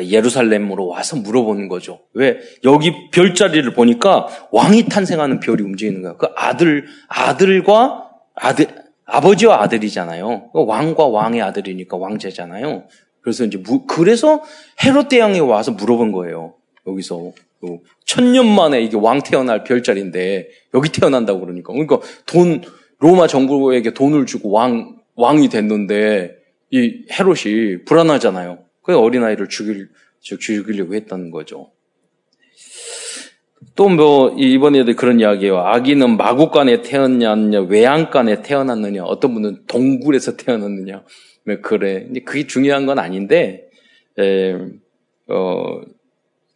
예루살렘으로 0.00 0.86
와서 0.86 1.16
물어보는 1.16 1.68
거죠. 1.68 2.00
왜 2.14 2.38
여기 2.64 3.10
별자리를 3.10 3.72
보니까 3.74 4.26
왕이 4.50 4.86
탄생하는 4.86 5.40
별이 5.40 5.62
움직이는 5.62 6.02
거야. 6.02 6.16
그 6.16 6.28
아들 6.34 6.86
아들과 7.08 8.10
아들 8.34 8.68
아버지와 9.04 9.62
아들이잖아요. 9.62 10.50
그 10.52 10.64
왕과 10.64 11.06
왕의 11.08 11.42
아들이니까 11.42 11.96
왕제잖아요. 11.96 12.84
그래서 13.20 13.44
이제 13.44 13.58
무, 13.58 13.86
그래서 13.86 14.42
헤롯 14.82 15.08
대왕이 15.08 15.40
와서 15.40 15.72
물어본 15.72 16.12
거예요. 16.12 16.54
여기서 16.86 17.32
그 17.60 17.78
천년 18.04 18.46
만에 18.46 18.80
이게 18.82 18.96
왕 18.96 19.20
태어날 19.22 19.62
별자리인데 19.62 20.48
여기 20.74 20.90
태어난다고 20.90 21.40
그러니까 21.40 21.72
그러니까 21.72 22.00
돈 22.26 22.62
로마 22.98 23.26
정부에게 23.26 23.94
돈을 23.94 24.26
주고 24.26 24.50
왕, 24.50 24.96
왕이 25.14 25.48
됐는데 25.48 26.41
이 26.72 27.04
헤롯이 27.12 27.84
불안하잖아요. 27.84 28.64
그 28.82 28.98
어린아이를 28.98 29.48
죽일, 29.48 29.90
죽이려고 30.20 30.94
했다는 30.94 31.30
거죠. 31.30 31.70
또 33.76 33.88
뭐 33.88 34.34
이번에도 34.38 34.94
그런 34.94 35.20
이야기예요. 35.20 35.58
아기는 35.58 36.16
마구간에 36.16 36.82
태어났느냐, 36.82 37.60
외양간에 37.62 38.42
태어났느냐, 38.42 39.04
어떤 39.04 39.34
분은 39.34 39.64
동굴에서 39.66 40.36
태어났느냐. 40.36 41.04
뭐 41.44 41.56
그래. 41.62 42.08
그게 42.24 42.46
중요한 42.46 42.86
건 42.86 42.98
아닌데, 42.98 43.68
에, 44.18 44.54
어, 45.28 45.80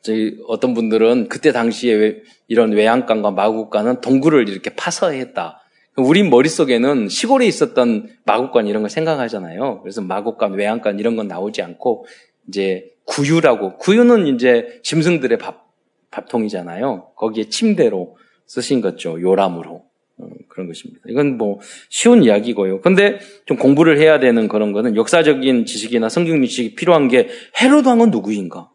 저희 0.02 0.38
어떤 0.46 0.74
분들은 0.74 1.28
그때 1.28 1.52
당시에 1.52 2.22
이런 2.48 2.72
외양간과 2.72 3.32
마구간은 3.32 4.00
동굴을 4.00 4.48
이렇게 4.48 4.70
파서 4.74 5.10
했다. 5.10 5.60
우리 5.96 6.22
머릿속에는 6.22 7.08
시골에 7.08 7.46
있었던 7.46 8.08
마구간 8.24 8.66
이런 8.66 8.82
걸 8.82 8.90
생각하잖아요. 8.90 9.80
그래서 9.82 10.02
마구간, 10.02 10.52
외양간 10.52 10.98
이런 10.98 11.16
건 11.16 11.26
나오지 11.26 11.62
않고 11.62 12.06
이제 12.48 12.92
구유라고 13.04 13.78
구유는 13.78 14.26
이제 14.26 14.80
짐승들의 14.82 15.38
밥 15.38 15.66
밥통이잖아요. 16.10 17.12
거기에 17.16 17.48
침대로 17.48 18.16
쓰신 18.46 18.80
거죠. 18.80 19.20
요람으로 19.20 19.84
어, 20.18 20.28
그런 20.48 20.66
것입니다. 20.66 21.02
이건 21.08 21.36
뭐 21.36 21.60
쉬운 21.88 22.22
이야기고요. 22.22 22.80
근데 22.80 23.18
좀 23.44 23.56
공부를 23.56 23.98
해야 23.98 24.18
되는 24.18 24.48
그런 24.48 24.72
거는 24.72 24.96
역사적인 24.96 25.66
지식이나 25.66 26.08
성경 26.08 26.42
지식이 26.42 26.74
필요한 26.74 27.08
게 27.08 27.28
헤로드 27.60 27.88
왕은 27.88 28.10
누구인가? 28.10 28.70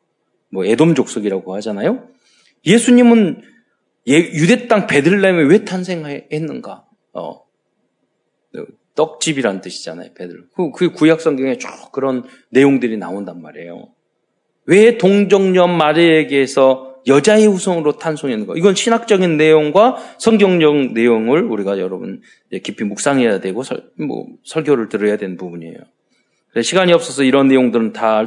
뭐 0.50 0.66
에돔 0.66 0.94
족속이라고 0.94 1.56
하잖아요. 1.56 2.08
예수님은 2.66 3.42
예, 4.08 4.18
유대 4.18 4.68
땅 4.68 4.88
베들레헴에 4.88 5.44
왜 5.44 5.64
탄생했는가? 5.64 6.86
어, 7.14 7.42
떡집이란 8.96 9.62
뜻이잖아요, 9.62 10.14
베들. 10.14 10.46
그, 10.56 10.72
그 10.72 10.92
구약 10.92 11.22
성경에 11.22 11.58
쭉 11.58 11.70
그런 11.92 12.24
내용들이 12.50 12.98
나온단 12.98 13.42
말이에요. 13.42 13.90
왜 14.66 14.98
동정녀 14.98 15.68
마리에게서 15.68 16.92
여자의 17.08 17.48
후손으로 17.48 17.98
탄송했는가? 17.98 18.54
이건 18.58 18.76
신학적인 18.76 19.38
내용과 19.38 19.98
성경적 20.20 20.94
내용을 20.94 21.44
우리가 21.44 21.80
여러분 21.80 22.22
깊이 22.64 22.84
묵상해야 22.84 23.40
되고 23.40 23.64
설, 23.64 23.90
뭐, 23.98 24.28
설교를 24.44 24.90
들어야 24.90 25.18
되는 25.18 25.36
부분이에요. 25.36 25.78
시간이 26.62 26.92
없어서 26.92 27.24
이런 27.24 27.48
내용들은 27.48 27.94
다 27.94 28.24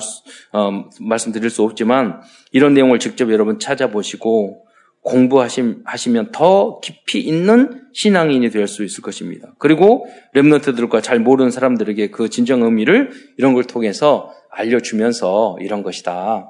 어, 0.53 0.89
말씀드릴 1.01 1.51
수 1.51 1.63
없지만 1.63 2.23
이런 2.53 2.73
내용을 2.73 2.99
직접 2.99 3.31
여러분 3.31 3.59
찾아보시고 3.59 4.64
공부하시면 5.05 6.33
더 6.33 6.81
깊이 6.81 7.21
있는 7.21 7.83
신앙인이 7.93 8.51
될 8.51 8.67
수 8.67 8.83
있을 8.85 9.03
것입니다. 9.03 9.55
그리고 9.59 10.07
랩런트들과 10.35 11.03
잘 11.03 11.21
모르는 11.21 11.51
사람들에게 11.51 12.11
그 12.11 12.29
진정 12.31 12.63
의미를 12.63 13.11
이런 13.37 13.55
걸 13.55 13.65
통해서 13.65 14.33
알려주면서 14.51 15.59
이런 15.61 15.83
것이다 15.83 16.49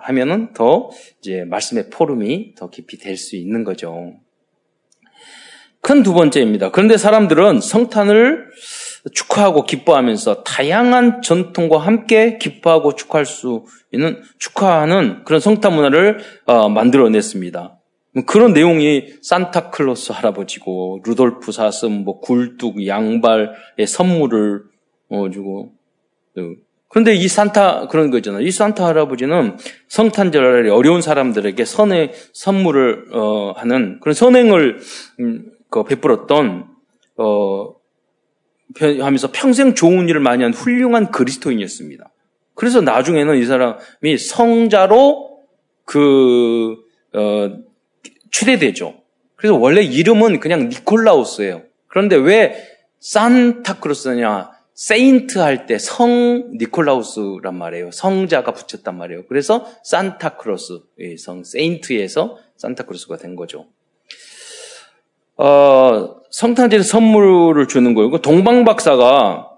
하면은 0.00 0.52
더 0.52 0.90
이제 1.20 1.44
말씀의 1.44 1.90
포럼이 1.90 2.54
더 2.54 2.68
깊이 2.70 2.98
될 2.98 3.16
수 3.16 3.36
있는 3.36 3.64
거죠. 3.64 4.14
큰 5.80 6.02
두 6.02 6.12
번째입니다. 6.14 6.70
그런데 6.72 6.96
사람들은 6.96 7.60
성탄을 7.60 8.46
축하하고 9.14 9.64
기뻐하면서 9.64 10.42
다양한 10.42 11.22
전통과 11.22 11.78
함께 11.78 12.38
기뻐하고 12.38 12.96
축하할 12.96 13.24
수 13.24 13.64
있는 13.92 14.20
축하하는 14.38 15.22
그런 15.24 15.40
성탄 15.40 15.74
문화를 15.74 16.18
어, 16.46 16.68
만들어냈습니다. 16.68 17.75
그런 18.24 18.52
내용이 18.54 19.14
산타클로스 19.20 20.12
할아버지고 20.12 21.00
루돌프 21.04 21.52
사슴, 21.52 22.04
뭐 22.04 22.20
굴뚝, 22.20 22.86
양발의 22.86 23.86
선물을 23.86 24.62
어, 25.10 25.30
주고 25.30 25.72
그런데 26.88 27.14
이 27.14 27.28
산타 27.28 27.88
그런 27.88 28.10
거 28.10 28.18
있잖아요. 28.18 28.42
이 28.42 28.50
산타 28.50 28.86
할아버지는 28.86 29.58
성탄절에 29.88 30.70
어려운 30.70 31.02
사람들에게 31.02 31.64
선의 31.64 32.12
선물을 32.32 33.08
어, 33.12 33.52
하는 33.56 33.98
그런 34.00 34.14
선행을 34.14 34.78
음, 35.20 35.52
그 35.68 35.84
베풀었던 35.84 36.66
어, 37.18 37.74
하면서 38.78 39.28
평생 39.32 39.74
좋은 39.74 40.08
일을 40.08 40.20
많이 40.20 40.42
한 40.42 40.52
훌륭한 40.52 41.10
그리스도인이었습니다. 41.10 42.10
그래서 42.54 42.80
나중에는 42.80 43.36
이 43.36 43.44
사람이 43.44 44.18
성자로 44.18 45.40
그 45.84 46.76
어, 47.14 47.65
추대되죠. 48.36 48.94
그래서 49.36 49.56
원래 49.56 49.82
이름은 49.82 50.40
그냥 50.40 50.68
니콜라우스예요. 50.68 51.62
그런데 51.88 52.16
왜 52.16 52.54
산타크로스냐? 53.00 54.50
세인트 54.74 55.38
할 55.38 55.66
때 55.66 55.78
성 55.78 56.52
니콜라우스란 56.58 57.54
말이에요. 57.56 57.90
성자가 57.92 58.52
붙였단 58.52 58.94
말이에요. 58.96 59.24
그래서 59.26 59.66
산타크로스, 59.84 60.80
성 61.18 61.44
세인트에서 61.44 62.36
산타크로스가 62.58 63.16
된 63.16 63.36
거죠. 63.36 63.66
어, 65.38 66.16
성탄절에 66.30 66.82
선물을 66.82 67.68
주는 67.68 67.94
거예요. 67.94 68.18
동방 68.20 68.64
박사가 68.66 69.48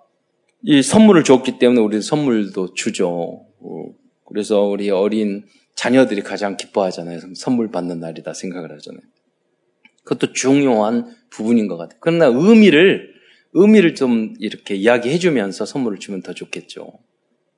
이 0.63 0.83
선물을 0.83 1.25
줬기 1.25 1.59
때문에 1.59 1.81
우리 1.81 2.01
선물도 2.01 2.75
주죠. 2.75 3.45
어, 3.61 3.85
그래서 4.25 4.61
우리 4.63 4.91
어린 4.91 5.45
자녀들이 5.79 6.23
가장 6.23 6.57
기뻐하잖아요. 6.57 7.21
선물 7.37 7.71
받는 7.71 8.01
날이다 8.01 8.35
생각을 8.35 8.73
하잖아요. 8.73 9.01
그것도 10.03 10.33
중요한 10.33 11.15
부분인 11.31 11.69
것 11.69 11.77
같아요. 11.77 11.99
그러나 12.01 12.27
의미를, 12.27 13.15
의미를 13.53 13.95
좀 13.95 14.35
이렇게 14.41 14.75
이야기해 14.75 15.19
주면서 15.19 15.65
선물을 15.65 16.01
주면 16.01 16.23
더 16.23 16.35
좋겠죠. 16.35 16.99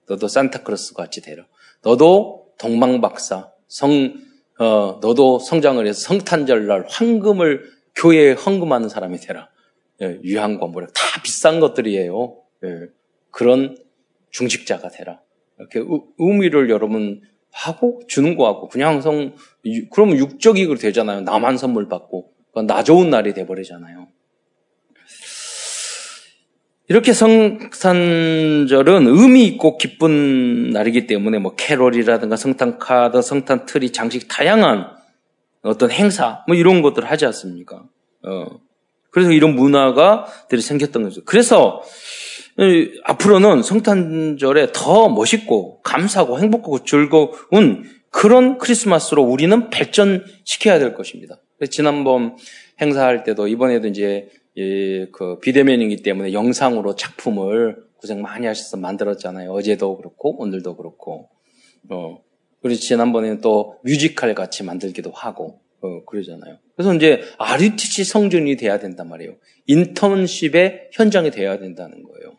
너도 0.07 0.29
산타크로스 0.29 0.93
같이 0.93 1.23
되라. 1.23 1.47
너도 1.83 2.53
동방박사, 2.59 3.53
성, 3.69 4.13
어, 4.59 4.99
너도 5.01 5.39
성장을 5.39 5.87
해서 5.87 5.99
성탄절날 6.01 6.89
황금을 6.91 7.71
교회에 7.95 8.33
헌금하는 8.33 8.91
사람이 8.91 9.17
되라. 9.17 9.49
예, 10.03 10.21
유향과 10.23 10.67
모래 10.67 10.87
다 10.89 11.23
비싼 11.23 11.59
것들이에요. 11.59 12.37
예, 12.65 12.69
그런 13.31 13.79
중직자가 14.31 14.91
되라. 14.91 15.23
이렇게 15.59 15.79
의 15.79 16.39
미를 16.39 16.69
여러분 16.69 17.23
하고 17.53 18.01
주는 18.07 18.37
거하고 18.37 18.69
그냥 18.69 19.01
성 19.01 19.35
그러면 19.91 20.17
육적이익으로 20.17 20.79
되잖아요. 20.79 21.23
나만 21.23 21.57
선물 21.57 21.89
받고 21.89 22.33
나 22.67 22.83
좋은 22.83 23.11
날이 23.11 23.35
돼 23.35 23.47
버리잖아요. 23.47 24.09
이렇게 26.89 27.13
성탄절은 27.13 29.07
의미 29.07 29.45
있고 29.47 29.79
기쁜 29.79 30.71
날이기 30.71 31.07
때문에 31.07 31.39
뭐 31.39 31.55
캐롤이라든가 31.55 32.35
성탄 32.35 32.79
카드, 32.79 33.23
성탄 33.23 33.65
트리, 33.65 33.93
장식 33.93 34.27
다양한 34.27 34.89
어떤 35.63 35.93
행사 35.93 36.43
뭐 36.49 36.57
이런 36.57 36.83
것들 36.83 37.05
을 37.05 37.11
하지 37.11 37.27
않습니까? 37.27 37.85
어. 38.25 38.47
그래서 39.11 39.33
이런 39.33 39.55
문화가 39.55 40.27
들이 40.49 40.61
생겼던 40.61 41.03
거죠. 41.03 41.23
그래서 41.25 41.83
앞으로는 43.05 43.63
성탄절에 43.63 44.73
더 44.73 45.09
멋있고 45.09 45.81
감사하고 45.83 46.39
행복하고 46.39 46.85
즐거운 46.85 47.85
그런 48.11 48.59
크리스마스로 48.59 49.23
우리는 49.23 49.71
발전시켜야 49.71 50.79
될 50.79 50.95
것입니다. 50.95 51.41
지난번 51.71 52.37
행사할 52.81 53.25
때도 53.25 53.49
이번에도 53.49 53.87
이제 53.89 54.29
그 55.13 55.39
비대면이기 55.41 56.03
때문에 56.03 56.33
영상으로 56.33 56.97
작품을 56.97 57.85
고생 57.97 58.23
많이 58.23 58.47
하셔서 58.47 58.77
만들었잖아요. 58.79 59.53
어제도 59.53 59.97
그렇고 59.97 60.41
오늘도 60.41 60.77
그렇고. 60.77 61.29
어, 61.91 62.19
그리고 62.63 62.79
지난번에는 62.79 63.41
또 63.41 63.79
뮤지컬 63.85 64.35
같이 64.35 64.65
만들기도 64.65 65.11
하고 65.13 65.61
어, 65.81 66.05
그러잖아요. 66.05 66.59
그래서 66.81 66.95
이제 66.95 67.21
RUTC 67.37 68.05
성전이 68.05 68.57
돼야 68.57 68.79
된단 68.79 69.11
말이에요. 69.11 69.35
인턴십의 69.67 70.89
현장이 70.93 71.31
돼야 71.31 71.59
된다는 71.59 72.03
거예요. 72.03 72.39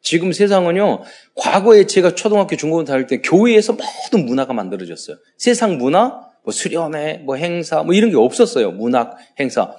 지금 0.00 0.30
세상은요, 0.32 1.02
과거에 1.34 1.86
제가 1.86 2.14
초등학교, 2.14 2.54
중고등 2.54 2.84
다닐 2.84 3.08
때 3.08 3.20
교회에서 3.20 3.72
모든 3.72 4.26
문화가 4.26 4.52
만들어졌어요. 4.52 5.16
세상 5.36 5.76
문화, 5.76 6.20
뭐 6.44 6.52
수련회, 6.52 7.22
뭐 7.24 7.34
행사, 7.34 7.82
뭐 7.82 7.92
이런 7.92 8.10
게 8.10 8.16
없었어요. 8.16 8.70
문학, 8.70 9.16
행사. 9.40 9.74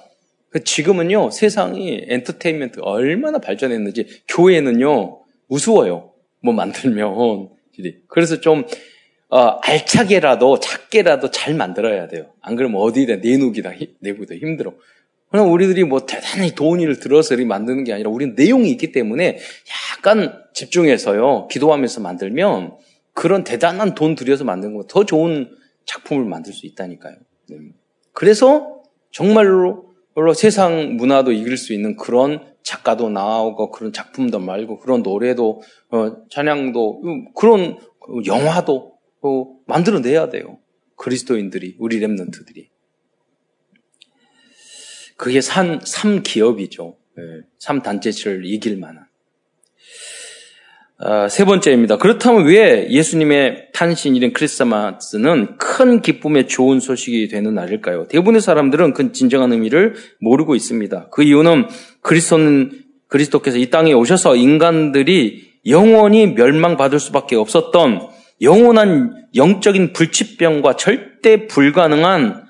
그 0.50 0.62
지금은요, 0.62 1.30
세상이 1.30 2.04
엔터테인먼트 2.08 2.80
얼마나 2.82 3.38
발전했는지 3.38 4.20
교회는요, 4.28 5.22
우스워요. 5.48 6.12
뭐 6.42 6.52
만들면. 6.52 7.48
그래서 8.08 8.40
좀, 8.42 8.66
어, 9.32 9.58
알차게라도, 9.62 10.60
작게라도 10.60 11.30
잘 11.30 11.54
만들어야 11.54 12.06
돼요. 12.06 12.26
안 12.42 12.54
그러면 12.54 12.82
어디다 12.82 13.16
내놓기다, 13.16 13.70
내고도 14.00 14.34
힘들어. 14.34 14.74
그냥 15.30 15.50
우리들이 15.50 15.84
뭐 15.84 16.04
대단히 16.04 16.54
돈을 16.54 17.00
들어서 17.00 17.32
이렇게 17.32 17.48
만드는 17.48 17.84
게 17.84 17.94
아니라 17.94 18.10
우리는 18.10 18.34
내용이 18.34 18.70
있기 18.72 18.92
때문에 18.92 19.38
약간 19.96 20.38
집중해서요, 20.52 21.48
기도하면서 21.48 22.02
만들면 22.02 22.76
그런 23.14 23.42
대단한 23.42 23.94
돈 23.94 24.16
들여서 24.16 24.44
만드는 24.44 24.76
것더 24.76 25.06
좋은 25.06 25.50
작품을 25.86 26.26
만들 26.26 26.52
수 26.52 26.66
있다니까요. 26.66 27.16
네. 27.48 27.56
그래서 28.12 28.82
정말로 29.12 29.94
세상 30.36 30.96
문화도 30.96 31.32
이길 31.32 31.56
수 31.56 31.72
있는 31.72 31.96
그런 31.96 32.52
작가도 32.62 33.08
나오고 33.08 33.70
그런 33.70 33.94
작품도 33.94 34.40
말고 34.40 34.78
그런 34.80 35.02
노래도 35.02 35.62
어, 35.90 36.16
찬양도 36.28 37.00
음, 37.02 37.32
그런 37.34 37.78
영화도 38.26 38.91
어, 39.22 39.46
만들어내야 39.66 40.30
돼요. 40.30 40.58
그리스도인들이 40.96 41.76
우리 41.78 42.00
랩런트들이 42.00 42.68
그게 45.16 45.40
산, 45.40 45.78
3기업이죠. 45.78 46.96
네. 47.16 47.22
3단체를 47.64 48.42
이길 48.44 48.78
만한. 48.78 49.06
아, 50.98 51.28
세 51.28 51.44
번째입니다. 51.44 51.98
그렇다면 51.98 52.46
왜 52.46 52.88
예수님의 52.88 53.70
탄신일인 53.72 54.32
크리스마스는 54.32 55.58
큰 55.58 56.00
기쁨의 56.00 56.46
좋은 56.46 56.78
소식이 56.78 57.26
되는 57.28 57.54
날일까요? 57.54 58.06
대부분의 58.06 58.40
사람들은 58.40 58.92
그 58.94 59.12
진정한 59.12 59.52
의미를 59.52 59.94
모르고 60.20 60.54
있습니다. 60.54 61.08
그 61.10 61.24
이유는 61.24 61.66
그리스도는 62.02 62.84
그리스도께서 63.08 63.58
이 63.58 63.68
땅에 63.68 63.92
오셔서 63.92 64.36
인간들이 64.36 65.52
영원히 65.66 66.28
멸망받을 66.28 67.00
수밖에 67.00 67.36
없었던 67.36 68.08
영원한 68.42 69.26
영적인 69.34 69.92
불치병과 69.92 70.76
절대 70.76 71.46
불가능한 71.46 72.46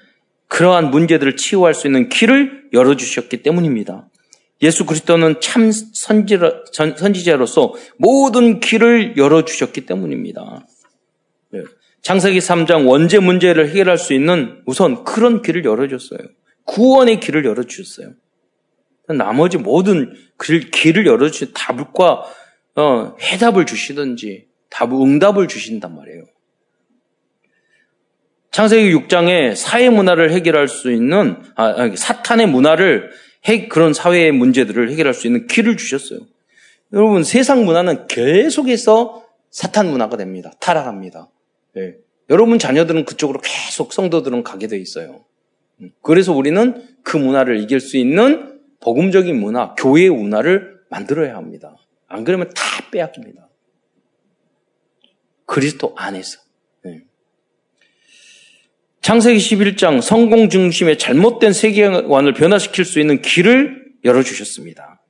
그러한 0.48 0.90
문제들을 0.90 1.36
치유할 1.36 1.74
수 1.74 1.86
있는 1.86 2.08
길을 2.08 2.70
열어주셨기 2.72 3.42
때문입니다. 3.42 4.08
예수 4.62 4.86
그리스도는 4.86 5.40
참 5.40 5.70
선지자, 5.72 6.64
선지자로서 6.72 7.74
모든 7.98 8.60
길을 8.60 9.16
열어주셨기 9.16 9.86
때문입니다. 9.86 10.66
네. 11.50 11.62
창세기 12.02 12.38
3장 12.38 12.88
원죄 12.88 13.18
문제를 13.18 13.68
해결할 13.68 13.98
수 13.98 14.12
있는 14.12 14.62
우선 14.66 15.04
그런 15.04 15.42
길을 15.42 15.64
열어줬어요. 15.64 16.20
구원의 16.64 17.20
길을 17.20 17.44
열어주셨어요. 17.44 18.14
나머지 19.08 19.58
모든 19.58 20.14
길을 20.38 21.06
열어주신 21.06 21.52
답과 21.54 22.24
어, 22.76 23.16
해답을 23.20 23.66
주시든지 23.66 24.51
답, 24.72 24.92
응답을 24.92 25.48
주신단 25.48 25.94
말이에요. 25.94 26.24
창세기 28.50 28.94
6장에 28.94 29.54
사회 29.54 29.88
문화를 29.90 30.32
해결할 30.32 30.68
수 30.68 30.90
있는 30.90 31.36
아, 31.54 31.90
사탄의 31.94 32.46
문화를 32.48 33.10
해, 33.48 33.68
그런 33.68 33.92
사회의 33.92 34.32
문제들을 34.32 34.90
해결할 34.90 35.14
수 35.14 35.26
있는 35.26 35.46
길을 35.46 35.76
주셨어요. 35.76 36.20
여러분 36.92 37.22
세상 37.22 37.64
문화는 37.64 38.06
계속해서 38.06 39.26
사탄 39.50 39.90
문화가 39.90 40.16
됩니다. 40.16 40.52
타락합니다. 40.60 41.28
네. 41.74 41.96
여러분 42.30 42.58
자녀들은 42.58 43.04
그쪽으로 43.04 43.40
계속 43.42 43.92
성도들은 43.92 44.42
가게 44.42 44.68
돼 44.68 44.78
있어요. 44.78 45.24
음. 45.80 45.90
그래서 46.02 46.32
우리는 46.32 46.86
그 47.02 47.16
문화를 47.16 47.60
이길 47.60 47.80
수 47.80 47.96
있는 47.96 48.60
복음적인 48.80 49.38
문화, 49.38 49.74
교회의 49.74 50.10
문화를 50.10 50.80
만들어야 50.88 51.36
합니다. 51.36 51.76
안 52.06 52.24
그러면 52.24 52.50
다 52.54 52.62
빼앗깁니다. 52.90 53.48
그리스도 55.46 55.94
안에서. 55.96 56.40
네. 56.84 57.00
창세기 59.00 59.38
11장 59.38 60.00
성공 60.00 60.48
중심의 60.48 60.98
잘못된 60.98 61.52
세계관을 61.52 62.34
변화시킬 62.34 62.84
수 62.84 63.00
있는 63.00 63.20
길을 63.22 63.92
열어주셨습니다. 64.04 65.02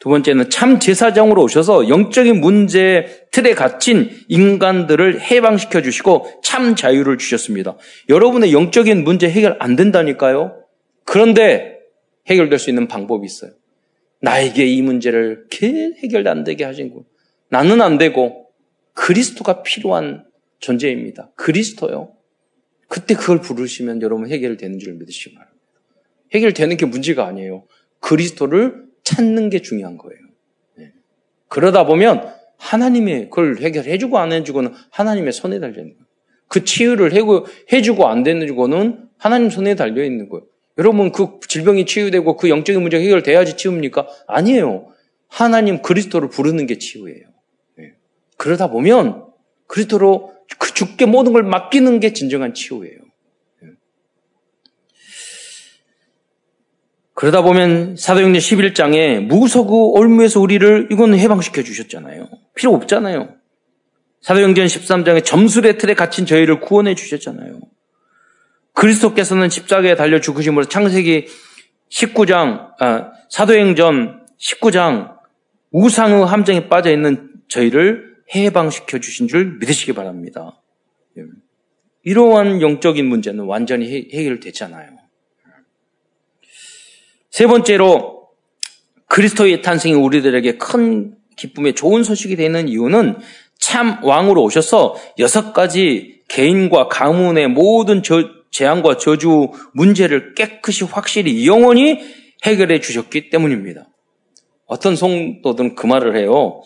두 0.00 0.08
번째는 0.08 0.48
참 0.48 0.80
제사장으로 0.80 1.42
오셔서 1.42 1.90
영적인 1.90 2.40
문제 2.40 3.26
틀에 3.32 3.52
갇힌 3.52 4.10
인간들을 4.28 5.20
해방시켜 5.20 5.82
주시고 5.82 6.40
참 6.42 6.74
자유를 6.74 7.18
주셨습니다. 7.18 7.76
여러분의 8.08 8.54
영적인 8.54 9.04
문제 9.04 9.28
해결 9.28 9.58
안 9.60 9.76
된다니까요? 9.76 10.64
그런데 11.04 11.76
해결될 12.28 12.58
수 12.58 12.70
있는 12.70 12.88
방법이 12.88 13.26
있어요. 13.26 13.52
나에게 14.22 14.64
이 14.64 14.80
문제를 14.80 15.44
해결 16.02 16.26
안 16.28 16.44
되게 16.44 16.64
하신 16.64 16.94
분. 16.94 17.04
나는 17.50 17.82
안 17.82 17.98
되고 17.98 18.46
그리스도가 19.00 19.62
필요한 19.62 20.26
존재입니다. 20.58 21.30
그리스도요. 21.34 22.12
그때 22.86 23.14
그걸 23.14 23.40
부르시면 23.40 24.02
여러분 24.02 24.30
해결되는 24.30 24.78
줄 24.78 24.92
믿으시기 24.94 25.34
바랍니다. 25.34 25.58
해결되는 26.34 26.76
게 26.76 26.84
문제가 26.84 27.26
아니에요. 27.26 27.64
그리스도를 28.00 28.84
찾는 29.02 29.48
게 29.48 29.62
중요한 29.62 29.96
거예요. 29.96 30.20
네. 30.76 30.92
그러다 31.48 31.86
보면 31.86 32.30
하나님이 32.58 33.30
그걸 33.30 33.56
해결해주고 33.62 34.18
안 34.18 34.32
해주고는 34.32 34.74
하나님의 34.90 35.32
손에 35.32 35.60
달려 35.60 35.78
있는 35.78 35.94
거예요. 35.94 36.06
그 36.48 36.64
치유를 36.64 37.12
해주고 37.72 38.06
안 38.06 38.22
되는 38.22 38.54
거는 38.54 39.08
하나님 39.16 39.48
손에 39.48 39.76
달려 39.76 40.04
있는 40.04 40.28
거예요. 40.28 40.44
여러분 40.76 41.10
그 41.10 41.40
질병이 41.48 41.86
치유되고 41.86 42.36
그 42.36 42.50
영적인 42.50 42.82
문제가 42.82 43.02
해결돼야지 43.02 43.56
치유입니까? 43.56 44.06
아니에요. 44.26 44.92
하나님 45.26 45.80
그리스도를 45.80 46.28
부르는 46.28 46.66
게 46.66 46.76
치유예요. 46.76 47.29
네. 48.40 48.44
그러다 48.44 48.68
보면 48.68 49.26
그리스도로 49.66 50.34
그 50.58 50.72
죽게 50.72 51.06
모든 51.06 51.32
걸 51.32 51.42
맡기는 51.42 52.00
게 52.00 52.12
진정한 52.12 52.54
치유예요. 52.54 52.98
예. 53.64 53.68
그러다 57.14 57.42
보면 57.42 57.96
사도행전 57.96 58.40
11장에 58.40 59.20
무서고 59.20 59.98
올무에서 59.98 60.40
우리를 60.40 60.88
이건 60.90 61.14
해방시켜 61.14 61.62
주셨잖아요. 61.62 62.28
필요 62.54 62.74
없잖아요. 62.74 63.34
사도행전 64.22 64.66
13장에 64.66 65.24
점술의 65.24 65.78
틀에 65.78 65.94
갇힌 65.94 66.24
저희를 66.24 66.60
구원해 66.60 66.94
주셨잖아요. 66.94 67.60
그리스도께서는 68.72 69.50
십자가에 69.50 69.94
달려 69.96 70.20
죽으심으로 70.20 70.64
창세기 70.64 71.26
19장, 71.90 72.70
아, 72.80 73.12
사도행전 73.28 74.26
19장 74.38 75.18
우상의 75.70 76.24
함정에 76.26 76.68
빠져 76.68 76.90
있는 76.90 77.30
저희를 77.48 78.09
해방시켜 78.34 78.98
주신 79.00 79.28
줄 79.28 79.58
믿으시기 79.58 79.92
바랍니다. 79.92 80.62
예. 81.18 81.22
이러한 82.02 82.62
영적인 82.62 83.06
문제는 83.06 83.44
완전히 83.44 84.08
해결됐잖아요. 84.12 84.98
세 87.30 87.46
번째로 87.46 88.28
그리스도의 89.06 89.62
탄생이 89.62 89.94
우리들에게 89.94 90.56
큰 90.58 91.16
기쁨의 91.36 91.74
좋은 91.74 92.02
소식이 92.02 92.36
되는 92.36 92.68
이유는 92.68 93.18
참 93.58 94.02
왕으로 94.02 94.42
오셔서 94.42 94.96
여섯 95.18 95.52
가지 95.52 96.22
개인과 96.28 96.88
가문의 96.88 97.48
모든 97.48 98.02
저, 98.02 98.28
재앙과 98.50 98.96
저주 98.96 99.50
문제를 99.74 100.34
깨끗이 100.34 100.84
확실히 100.84 101.46
영원히 101.46 102.00
해결해 102.44 102.80
주셨기 102.80 103.30
때문입니다. 103.30 103.88
어떤 104.66 104.96
성도들은 104.96 105.74
그 105.74 105.86
말을 105.86 106.16
해요. 106.16 106.62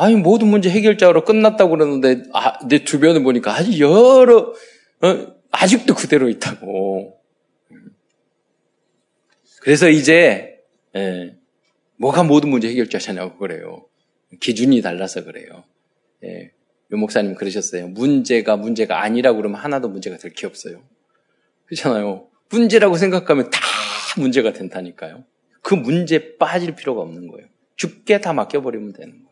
아니 0.00 0.14
모든 0.14 0.46
문제 0.46 0.70
해결자로 0.70 1.24
끝났다고 1.24 1.70
그러는데 1.70 2.22
아, 2.32 2.64
내 2.68 2.84
주변을 2.84 3.24
보니까 3.24 3.52
아주 3.52 3.80
여러 3.80 4.54
어, 5.02 5.36
아직도 5.50 5.96
그대로 5.96 6.28
있다고. 6.28 7.18
그래서 9.60 9.88
이제 9.88 10.60
예, 10.94 11.36
뭐가 11.96 12.22
모든 12.22 12.48
문제 12.50 12.68
해결자냐고 12.68 13.38
그래요. 13.38 13.86
기준이 14.38 14.82
달라서 14.82 15.24
그래요. 15.24 15.64
예, 16.22 16.52
요 16.92 16.96
목사님 16.96 17.34
그러셨어요. 17.34 17.88
문제가 17.88 18.56
문제가 18.56 19.02
아니라고 19.02 19.38
그러면 19.38 19.60
하나도 19.60 19.88
문제가 19.88 20.16
될 20.16 20.32
게 20.32 20.46
없어요. 20.46 20.84
그렇잖아요. 21.66 22.28
문제라고 22.50 22.96
생각하면 22.96 23.50
다 23.50 23.58
문제가 24.16 24.52
된다니까요. 24.52 25.24
그 25.60 25.74
문제 25.74 26.36
빠질 26.36 26.76
필요가 26.76 27.00
없는 27.02 27.26
거예요. 27.26 27.48
죽게 27.74 28.20
다 28.20 28.32
맡겨버리면 28.32 28.92
되는 28.92 29.12
거예요. 29.12 29.27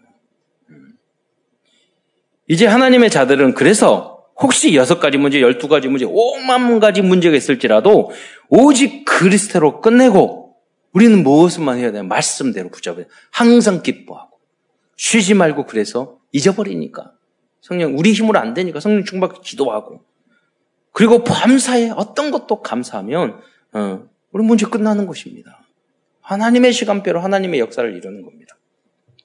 이제 2.49 2.67
하나님의 2.67 3.11
자들은 3.11 3.55
그래서 3.55 4.25
혹시 4.39 4.75
여섯 4.75 5.01
가지 5.01 5.17
문제, 5.19 5.41
열두 5.41 5.69
가지 5.69 5.89
문제, 5.89 6.05
오만 6.09 6.79
가지 6.79 7.03
문제가 7.03 7.37
있을지라도 7.37 8.11
오직 8.49 9.05
그리스도로 9.05 9.81
끝내고 9.81 10.57
우리는 10.93 11.23
무엇만 11.23 11.79
해야 11.79 11.91
되나? 11.93 12.05
말씀대로 12.05 12.71
붙잡아야 12.71 13.05
돼. 13.05 13.09
항상 13.31 13.83
기뻐하고 13.83 14.39
쉬지 14.97 15.35
말고 15.35 15.67
그래서 15.67 16.19
잊어버리니까 16.33 17.13
성령 17.61 17.99
우리 17.99 18.13
힘으로 18.13 18.39
안 18.39 18.55
되니까 18.55 18.81
성령 18.81 19.05
충받 19.05 19.43
기도하고 19.43 20.03
그리고 20.93 21.25
밤사이에 21.25 21.91
어떤 21.97 22.31
것도 22.31 22.63
감사하면 22.63 23.41
어, 23.73 24.09
우리 24.31 24.45
문제 24.45 24.67
끝나는 24.67 25.07
것입니다. 25.07 25.63
하나님의 26.21 26.73
시간표로 26.73 27.21
하나님의 27.21 27.61
역사를 27.61 27.95
이루는 27.95 28.23
겁니다. 28.23 28.57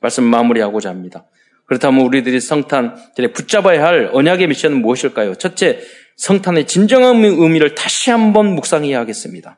말씀 0.01 0.23
마무리하고자 0.23 0.89
합니다. 0.89 1.25
그렇다면 1.71 2.05
우리들이 2.05 2.41
성탄절에 2.41 3.31
붙잡아야 3.31 3.81
할 3.81 4.09
언약의 4.11 4.47
미션은 4.47 4.81
무엇일까요? 4.81 5.35
첫째, 5.35 5.79
성탄의 6.17 6.67
진정한 6.67 7.23
의미를 7.23 7.75
다시 7.75 8.11
한번 8.11 8.55
묵상해야 8.55 8.99
하겠습니다. 8.99 9.57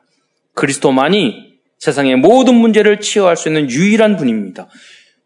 그리스도만이 0.54 1.54
세상의 1.80 2.14
모든 2.14 2.54
문제를 2.54 3.00
치유할 3.00 3.36
수 3.36 3.48
있는 3.48 3.68
유일한 3.68 4.16
분입니다. 4.16 4.68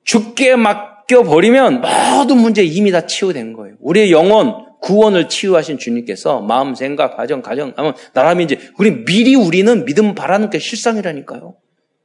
죽게 0.04 0.56
맡겨버리면 0.56 1.82
모든 1.82 2.38
문제 2.38 2.64
이미 2.64 2.90
다 2.90 3.04
치유된 3.04 3.52
거예요. 3.52 3.76
우리의 3.80 4.10
영혼, 4.10 4.54
구원을 4.80 5.28
치유하신 5.28 5.76
주님께서 5.76 6.40
마음, 6.40 6.74
생각, 6.74 7.18
가정, 7.18 7.42
가정, 7.42 7.74
나라면 8.14 8.44
이제 8.44 8.58
우리 8.78 9.04
미리 9.04 9.34
우리는 9.34 9.84
믿음 9.84 10.14
바라는 10.14 10.48
게 10.48 10.58
실상이라니까요. 10.58 11.54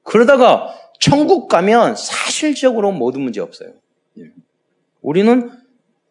그러다가 0.03 0.75
천국 0.99 1.47
가면 1.47 1.95
사실적으로 1.95 2.91
모든 2.91 3.21
문제 3.21 3.39
없어요. 3.39 3.69
우리는 5.03 5.51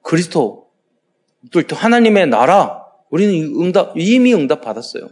그리스도, 0.03 0.70
또 1.51 1.76
하나님의 1.76 2.28
나라, 2.28 2.84
우리는 3.11 3.61
응답, 3.61 3.99
이미 3.99 4.32
응답 4.32 4.61
받았어요. 4.61 5.11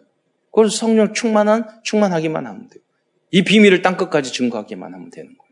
그걸 0.50 0.70
성령 0.70 1.12
충만한, 1.12 1.66
충만하기만 1.82 2.46
하면 2.46 2.68
돼요. 2.68 2.82
이 3.32 3.42
비밀을 3.42 3.82
땅끝까지 3.82 4.32
증거하기만 4.32 4.94
하면 4.94 5.10
되는 5.10 5.36
거예요. 5.36 5.50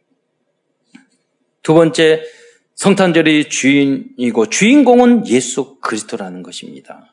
두 1.63 1.75
번째, 1.75 2.23
성탄절이 2.75 3.49
주인이고 3.49 4.47
주인공은 4.51 5.27
예수 5.27 5.79
그리스도라는 5.81 6.43
것입니다. 6.43 7.13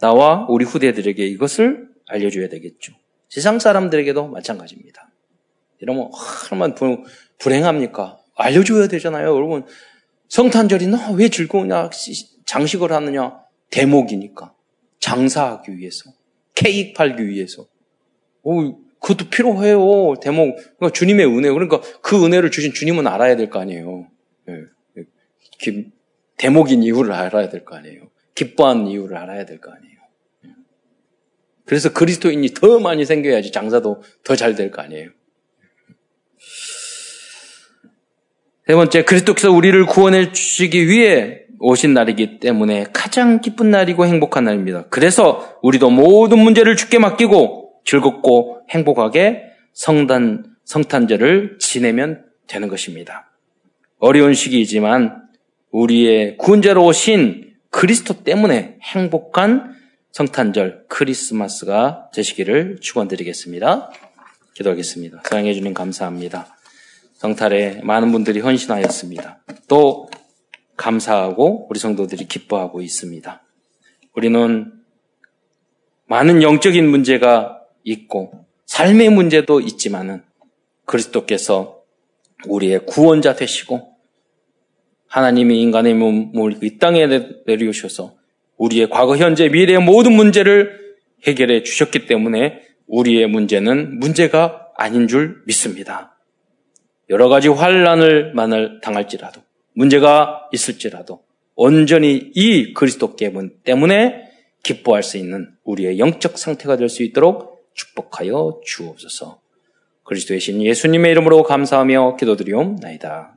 나와 0.00 0.46
우리 0.48 0.64
후대들에게 0.64 1.24
이것을 1.26 1.88
알려줘야 2.06 2.48
되겠죠. 2.48 2.92
세상 3.28 3.58
사람들에게도 3.58 4.28
마찬가지입니다. 4.28 5.10
이러면 5.80 6.10
얼마나 6.50 6.74
불행합니까? 7.38 8.18
알려줘야 8.36 8.88
되잖아요. 8.88 9.34
여러분, 9.34 9.64
성탄절이나 10.28 11.12
왜 11.12 11.28
즐거우냐? 11.28 11.90
장식을 12.46 12.92
하느냐? 12.92 13.38
대목이니까. 13.70 14.54
장사하기 15.00 15.76
위해서. 15.76 16.10
케이크 16.54 16.92
팔기 16.96 17.26
위해서. 17.28 17.66
오, 18.42 18.78
그것도 19.00 19.28
필요해요. 19.30 20.14
대목. 20.22 20.56
그러니까 20.56 20.90
주님의 20.92 21.26
은혜. 21.26 21.50
그러니까 21.50 21.80
그 22.02 22.24
은혜를 22.24 22.50
주신 22.50 22.72
주님은 22.72 23.06
알아야 23.06 23.36
될 23.36 23.50
거 23.50 23.60
아니에요. 23.60 24.08
네. 24.46 24.54
대목인 26.36 26.82
이유를 26.82 27.12
알아야 27.12 27.48
될 27.48 27.64
거 27.64 27.76
아니에요. 27.76 28.10
기뻐하는 28.34 28.86
이유를 28.88 29.16
알아야 29.16 29.44
될 29.44 29.60
거 29.60 29.70
아니에요. 29.70 29.94
그래서 31.64 31.92
그리스도인이 31.92 32.48
더 32.54 32.78
많이 32.80 33.04
생겨야지 33.06 33.50
장사도 33.52 34.02
더 34.24 34.36
잘 34.36 34.54
될 34.54 34.70
거 34.70 34.82
아니에요. 34.82 35.10
세 38.66 38.74
번째, 38.74 39.04
그리스도께서 39.04 39.52
우리를 39.52 39.84
구원해 39.86 40.32
주시기 40.32 40.88
위해 40.88 41.40
오신 41.60 41.92
날이기 41.92 42.40
때문에 42.40 42.86
가장 42.92 43.40
기쁜 43.40 43.70
날이고 43.70 44.06
행복한 44.06 44.44
날입니다. 44.44 44.86
그래서 44.88 45.58
우리도 45.62 45.90
모든 45.90 46.38
문제를 46.38 46.76
죽게 46.76 46.98
맡기고 46.98 47.72
즐겁고 47.84 48.62
행복하게 48.70 49.42
성단, 49.74 50.56
성탄절을 50.64 51.58
지내면 51.60 52.24
되는 52.46 52.68
것입니다. 52.68 53.30
어려운 53.98 54.34
시기이지만 54.34 55.22
우리의 55.70 56.36
구원자로 56.38 56.84
오신 56.84 57.52
그리스도 57.70 58.22
때문에 58.22 58.76
행복한 58.82 59.74
성탄절 60.12 60.84
크리스마스가 60.88 62.10
되시기를 62.14 62.78
축원드리겠습니다. 62.80 63.90
기도하겠습니다. 64.54 65.22
사랑해 65.24 65.52
주님 65.52 65.74
감사합니다. 65.74 66.53
성탈에 67.24 67.80
많은 67.82 68.12
분들이 68.12 68.40
헌신하였습니다. 68.40 69.44
또 69.66 70.10
감사하고 70.76 71.68
우리 71.70 71.78
성도들이 71.78 72.26
기뻐하고 72.26 72.82
있습니다. 72.82 73.42
우리는 74.14 74.72
많은 76.06 76.42
영적인 76.42 76.86
문제가 76.86 77.62
있고 77.82 78.44
삶의 78.66 79.08
문제도 79.08 79.58
있지만은 79.60 80.22
그리스도께서 80.84 81.80
우리의 82.46 82.84
구원자 82.84 83.34
되시고 83.34 83.94
하나님이 85.06 85.62
인간의 85.62 85.94
몸을 85.94 86.58
이 86.62 86.78
땅에 86.78 87.06
내려오셔서 87.46 88.16
우리의 88.58 88.90
과거, 88.90 89.16
현재, 89.16 89.48
미래의 89.48 89.80
모든 89.80 90.12
문제를 90.12 90.78
해결해 91.26 91.62
주셨기 91.62 92.04
때문에 92.04 92.60
우리의 92.86 93.28
문제는 93.28 93.98
문제가 93.98 94.68
아닌 94.76 95.08
줄 95.08 95.42
믿습니다. 95.46 96.13
여러 97.10 97.28
가지 97.28 97.48
환란을 97.48 98.32
만을 98.34 98.80
당할지라도 98.80 99.40
문제가 99.74 100.48
있을지라도 100.52 101.22
온전히 101.56 102.30
이 102.34 102.72
그리스도께 102.72 103.32
때문에 103.64 104.30
기뻐할 104.62 105.02
수 105.02 105.18
있는 105.18 105.50
우리의 105.64 105.98
영적 105.98 106.38
상태가 106.38 106.76
될 106.76 106.88
수 106.88 107.02
있도록 107.02 107.54
축복하여 107.74 108.60
주옵소서. 108.64 109.40
그리스도의 110.04 110.40
신 110.40 110.62
예수님의 110.62 111.10
이름으로 111.12 111.42
감사하며 111.42 112.16
기도드리옵나이다. 112.16 113.33